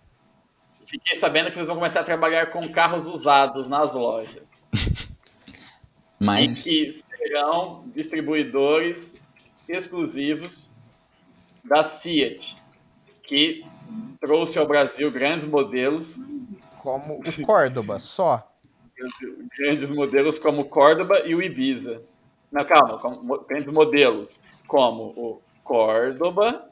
[0.85, 4.71] Fiquei sabendo que vocês vão começar a trabalhar com carros usados nas lojas.
[6.21, 9.25] E Mas que serão distribuidores
[9.67, 10.73] exclusivos
[11.65, 12.57] da Fiat,
[13.23, 13.65] que
[14.21, 16.19] trouxe ao Brasil grandes modelos,
[16.83, 18.47] Como o Córdoba, só.
[19.59, 22.03] grandes modelos como o Córdoba e o Ibiza.
[22.53, 26.69] Não, calma, como grandes modelos como o Córdoba,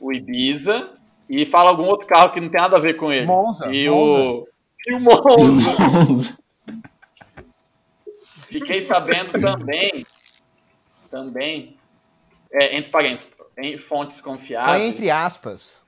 [0.00, 0.90] o Ibiza
[1.28, 3.26] e fala algum outro carro que não tem nada a ver com ele.
[3.26, 4.18] Monza, E Monza.
[4.18, 4.44] o
[4.86, 6.36] e o Monza.
[8.54, 10.06] Fiquei sabendo também,
[11.10, 11.76] também,
[12.52, 13.26] é, entre parênteses,
[13.58, 14.78] em fontes confiáveis.
[14.78, 15.82] Põe entre aspas.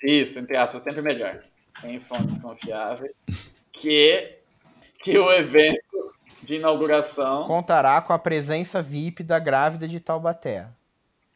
[0.00, 1.42] Isso, entre aspas, sempre melhor.
[1.82, 3.16] Em fontes confiáveis.
[3.72, 4.38] Que,
[5.02, 6.14] que o evento
[6.44, 10.68] de inauguração, Contará com a presença VIP da grávida de Taubaté.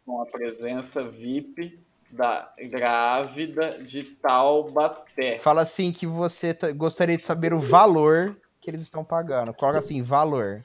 [0.07, 1.81] com a presença VIP
[2.13, 5.41] da grávida de Taubaté.
[5.41, 8.37] Fala assim que você gostaria de saber o valor
[8.69, 9.55] que eles estão pagando.
[9.55, 10.63] Coloca assim, valor.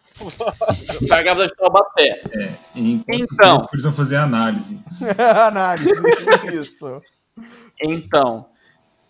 [1.08, 2.22] Da grávida de Taubaté.
[2.76, 3.70] Enquanto Então.
[3.72, 4.78] Eles vão fazer análise.
[5.47, 5.89] Análise.
[6.54, 7.01] Isso.
[7.82, 8.47] Então,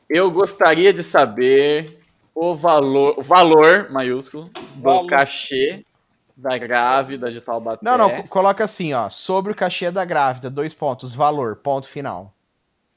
[0.08, 2.00] eu gostaria de saber
[2.36, 5.08] o valor, o valor maiúsculo, do Valor.
[5.08, 5.84] cachê
[6.38, 7.80] da grávida de Taubaté.
[7.84, 9.10] Não, não, co- coloca assim, ó.
[9.10, 12.32] Sobre o cachê da grávida, dois pontos, valor, ponto final.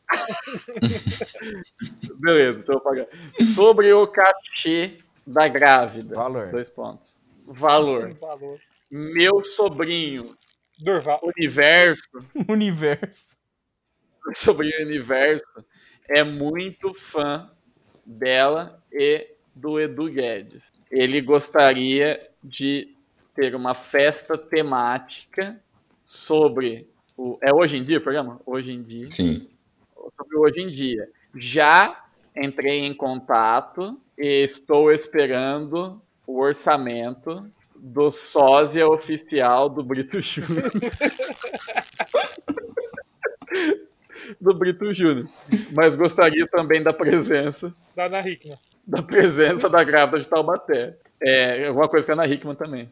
[2.21, 3.07] Beleza, então eu vou pagar.
[3.55, 6.15] Sobre o cachê da grávida.
[6.15, 6.51] Valor.
[6.51, 7.27] Dois pontos.
[7.47, 8.15] Valor.
[8.15, 8.61] valor.
[8.91, 10.37] Meu sobrinho,
[10.79, 11.21] Durval.
[11.23, 12.09] Universo,
[12.49, 13.37] Universo.
[14.35, 15.65] sobrinho Universo,
[16.09, 17.51] é muito fã
[18.05, 20.71] dela e do Edu Guedes.
[20.91, 22.95] Ele gostaria de
[23.35, 25.61] ter uma festa temática
[26.05, 27.39] sobre o.
[27.43, 28.41] É hoje em dia o programa?
[28.47, 29.11] Hoje em dia.
[29.11, 29.49] sim.
[30.13, 31.09] sobre o hoje em dia.
[31.35, 32.06] Já
[32.37, 40.71] entrei em contato e estou esperando o orçamento do sósia oficial do Brito Júnior.
[44.41, 45.29] do Brito Júnior.
[45.73, 48.59] Mas gostaria também da presença Da Ana Hickman.
[48.87, 50.97] da presença da grávida de Taubaté.
[51.21, 52.91] É, alguma coisa com a Ana Hickman também.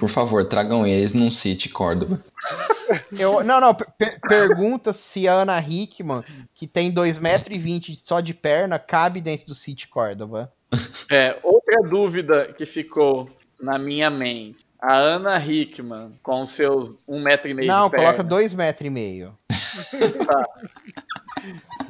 [0.00, 2.24] Por favor, tragam eles num City Córdoba.
[3.16, 6.24] Eu, não, não, per- pergunta se a Ana Hickman,
[6.54, 10.50] que tem 2,20m só de perna, cabe dentro do City Córdoba.
[11.10, 13.28] É, outra dúvida que ficou
[13.60, 14.58] na minha mente.
[14.80, 19.32] A Ana Hickman, com seus um metro e meio Não, de perna, coloca 2,5m.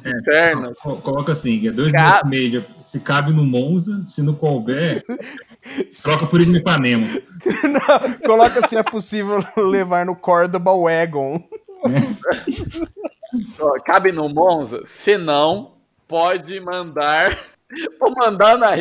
[0.01, 2.03] de pernas, Co- Coloca assim, é dois Cabe.
[2.05, 2.65] metros e meio.
[2.81, 5.05] Se cabe no Monza, se não couber,
[6.01, 7.07] troca por isso no Ipanema.
[8.25, 11.43] Coloca se é possível levar no Córdoba Wagon.
[13.59, 14.83] ó, cabe no Monza?
[14.85, 17.35] Se não, pode mandar.
[17.99, 18.71] Vou mandar na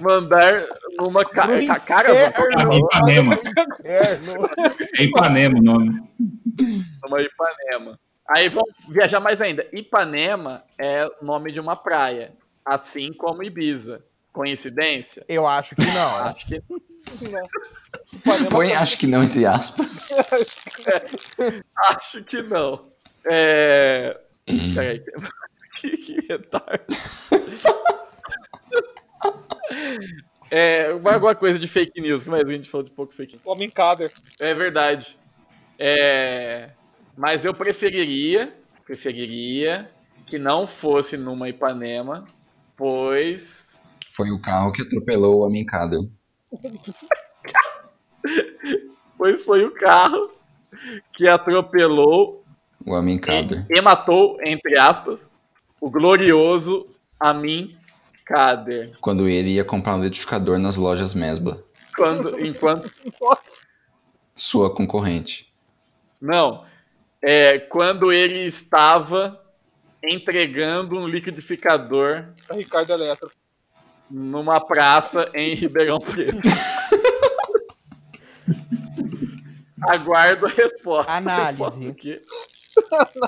[0.00, 0.64] mandar
[0.96, 2.02] numa ca No ca.
[2.08, 2.28] É
[2.78, 3.38] Ipanema.
[3.84, 6.02] É Ipanema o nome.
[7.02, 7.98] numa Ipanema.
[8.34, 9.66] Aí vamos viajar mais ainda.
[9.72, 12.32] Ipanema é o nome de uma praia,
[12.64, 14.02] assim como Ibiza.
[14.32, 15.24] Coincidência?
[15.28, 16.16] Eu acho que não.
[16.26, 16.62] Acho que
[18.24, 20.08] Ipanema Põe, acho que não, entre aspas.
[21.88, 22.92] Acho que não.
[23.24, 24.18] É.
[24.74, 25.02] Peraí.
[25.80, 26.84] Que, que retardo.
[30.50, 33.36] É, vai alguma coisa de fake news, que mais a gente falou de pouco fake
[33.36, 33.46] news.
[33.46, 34.12] Homem Cader.
[34.38, 35.16] É verdade.
[35.78, 36.68] É,
[37.16, 38.54] mas eu preferiria,
[38.84, 39.90] preferiria
[40.26, 42.28] que não fosse numa Ipanema,
[42.76, 43.61] pois
[44.14, 46.00] Foi o carro que atropelou o homem Cader.
[49.16, 50.30] pois foi o carro
[51.14, 52.44] que atropelou
[52.84, 53.66] O homem Cader.
[53.70, 55.30] e, e matou, entre aspas,
[55.80, 56.86] o glorioso
[57.18, 57.68] Amin
[58.24, 58.96] Kader.
[59.00, 61.62] Quando ele ia comprar um liquidificador nas lojas Mesbla.
[61.96, 62.90] Quando, enquanto.
[63.20, 63.62] Nossa.
[64.34, 65.52] Sua concorrente.
[66.20, 66.64] Não.
[67.20, 69.40] É, quando ele estava
[70.02, 73.30] entregando um liquidificador A Ricardo Eletro.
[74.12, 76.48] Numa praça em Ribeirão Preto.
[79.80, 81.10] Aguardo a resposta.
[81.10, 81.94] Análise.
[81.94, 82.22] Quê?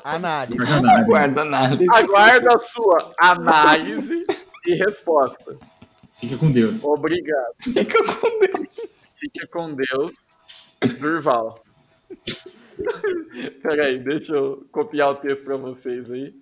[0.05, 0.65] Análise.
[1.07, 1.85] Guarda nada.
[1.91, 4.25] Aguardo a sua análise
[4.67, 5.57] e resposta.
[6.13, 6.85] Fica com Deus.
[6.85, 7.55] Obrigado.
[7.63, 8.69] Fica com Deus.
[9.15, 10.39] Fica com Deus,
[11.01, 11.65] Durval.
[13.63, 16.35] Peraí, deixa eu copiar o texto para vocês aí.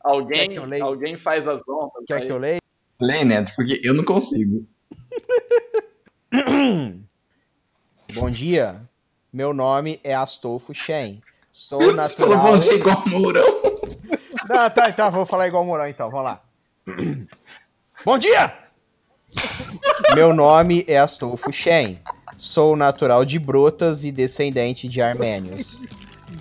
[0.00, 0.84] Alguém, que eu leia?
[0.84, 2.04] alguém faz as honras.
[2.06, 2.26] Quer aí.
[2.26, 2.60] que eu leia?
[3.00, 4.66] Lê, Neto, porque eu não consigo.
[8.12, 8.82] Bom dia.
[9.32, 11.22] Meu nome é Astolfo Shen.
[11.52, 12.42] Sou Falou natural.
[12.42, 13.44] bom dia igual Mourão.
[14.48, 16.42] Não, tá, então, vou falar igual Mourão então, vamos lá.
[18.04, 18.56] Bom dia!
[20.14, 22.00] Meu nome é Astolfo Shen.
[22.36, 25.80] Sou natural de Brotas e descendente de armênios.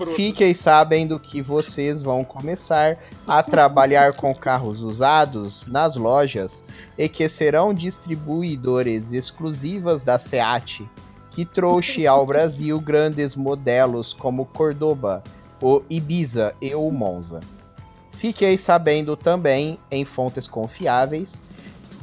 [0.05, 6.63] Fiquem sabendo que vocês vão começar a trabalhar com carros usados nas lojas
[6.97, 10.87] e que serão distribuidores exclusivas da SEAT,
[11.31, 15.23] que trouxe ao Brasil grandes modelos como Cordoba,
[15.61, 17.39] o Ibiza e o Monza.
[18.11, 21.43] Fiquei sabendo também, em fontes confiáveis,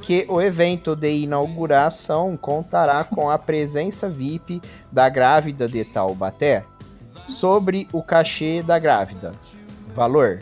[0.00, 4.60] que o evento de inauguração contará com a presença VIP
[4.92, 6.64] da grávida de Taubaté.
[7.26, 9.32] Sobre o cachê da grávida.
[9.94, 10.40] Valor.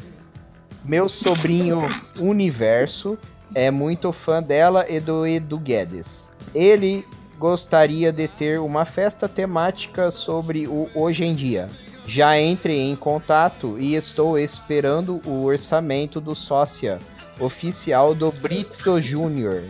[0.84, 1.82] Meu sobrinho
[2.18, 3.16] Universo
[3.54, 6.30] é muito fã dela e do Edu Guedes.
[6.54, 7.06] Ele
[7.38, 11.68] gostaria de ter uma festa temática sobre o hoje em dia.
[12.06, 16.98] Já entrei em contato e estou esperando o orçamento do sócia
[17.38, 19.62] oficial do Brito Júnior,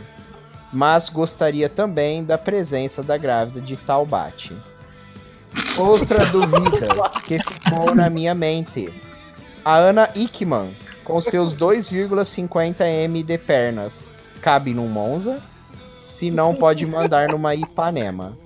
[0.73, 4.57] mas gostaria também da presença da grávida de Taubate.
[5.79, 8.93] Outra dúvida que ficou na minha mente.
[9.65, 15.41] A Ana Ickman, com seus 2,50 m de pernas, cabe num Monza?
[16.05, 18.37] Se não, pode mandar numa Ipanema.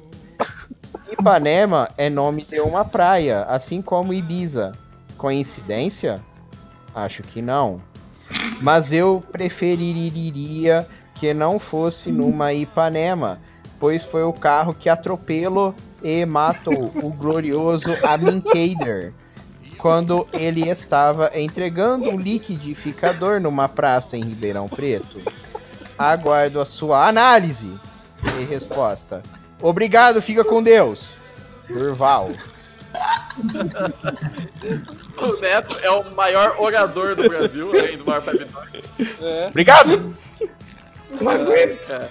[1.11, 4.73] Ipanema é nome de uma praia, assim como Ibiza.
[5.17, 6.23] Coincidência?
[6.95, 7.81] Acho que não.
[8.61, 13.41] Mas eu preferiria que não fosse numa Ipanema,
[13.81, 15.75] pois foi o carro que atropelou
[16.07, 19.13] e matou o glorioso Amin Kader
[19.77, 25.19] quando ele estava entregando um liquidificador numa praça em Ribeirão Preto.
[25.99, 27.75] Aguardo a sua análise
[28.23, 29.21] e resposta.
[29.61, 31.15] Obrigado, fica com Deus.
[31.69, 32.31] Durval.
[35.19, 38.85] O Neto é o maior orador do Brasil, além do maior habitante.
[39.21, 39.49] É.
[39.49, 40.15] Obrigado!
[41.87, 42.11] cara.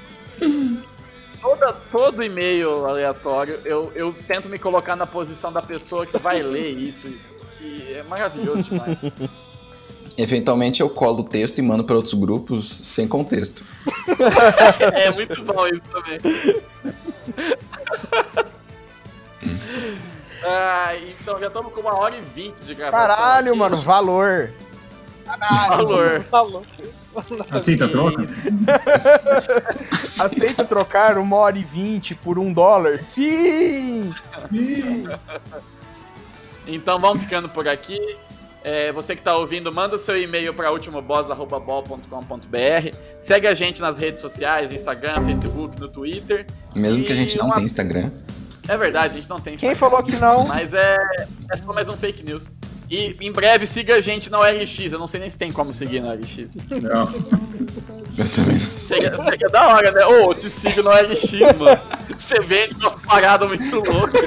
[1.45, 6.41] Toda, todo e-mail aleatório, eu, eu tento me colocar na posição da pessoa que vai
[6.41, 7.07] ler isso,
[7.55, 8.97] que é maravilhoso demais.
[10.17, 13.63] Eventualmente eu colo o texto e mando para outros grupos sem contexto.
[14.95, 16.17] É muito bom isso também.
[20.47, 23.15] Ah, então já estamos com uma hora e vinte de gravação.
[23.15, 23.57] Caralho, aqui.
[23.57, 24.51] mano, valor.
[25.26, 26.23] Valor.
[26.30, 26.65] Falou.
[27.52, 28.26] Aceita troca?
[30.19, 32.99] Aceita trocar uma hora e vinte por um dólar?
[32.99, 34.14] Sim!
[36.68, 37.99] Então vamos ficando por aqui.
[38.64, 42.95] É, você que está ouvindo, manda seu e-mail para ultimoboss.com.br.
[43.19, 46.47] Segue a gente nas redes sociais, Instagram, Facebook, no Twitter.
[46.76, 48.11] Mesmo que a E gente não uma- tenha Instagram.
[48.68, 49.89] É verdade, a gente não tem Quem Instagram.
[49.91, 50.47] falou que não?
[50.47, 50.97] Mas é,
[51.52, 52.45] é só mais um fake news.
[52.90, 54.80] E em breve siga a gente na OLX.
[54.94, 56.56] Eu não sei nem se tem como seguir na OLX.
[56.70, 57.14] Não.
[58.18, 58.78] Eu também.
[58.78, 60.06] Seria, seria da hora, né?
[60.06, 61.82] Ô, eu te sigo no OLX, mano.
[62.18, 64.22] Você vende umas paradas muito loucas.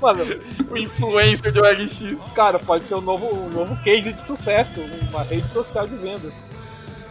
[0.00, 0.24] Mano,
[0.70, 2.02] O influencer de OLX.
[2.34, 6.32] cara, pode ser um novo, um novo case de sucesso, uma rede social de vendas.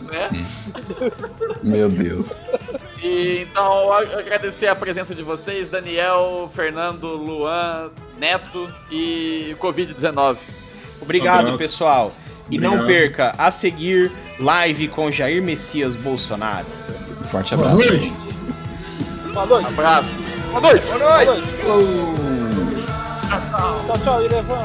[0.02, 0.46] Né?
[1.64, 2.28] Meu Deus.
[3.02, 10.38] E, então, agradecer a presença de vocês, Daniel, Fernando, Luan, Neto e Covid-19.
[11.02, 12.12] Obrigado, pessoal.
[12.50, 12.88] E não Obrigado.
[12.88, 16.66] perca a seguir live com Jair Messias Bolsonaro.
[17.30, 17.92] Forte Boa abraço.
[17.92, 18.14] noite.
[19.34, 19.68] Boa noite.
[19.68, 20.16] Abraço.
[20.52, 20.86] Boa noite.
[20.88, 21.44] Boa noite.
[23.86, 24.64] Tchau, tchau, Irevan.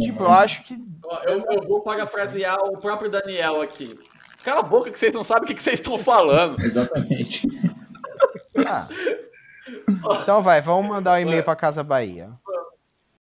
[0.00, 0.76] Tipo, eu acho que.
[1.04, 3.98] Ó, Eu, eu vou parafrasear o próprio Daniel aqui.
[4.44, 6.60] Cala a boca que vocês não sabem o que vocês estão falando.
[6.64, 7.48] Exatamente.
[8.56, 8.88] Ah.
[10.22, 12.30] Então vai, vamos mandar o e-mail pra Casa Bahia.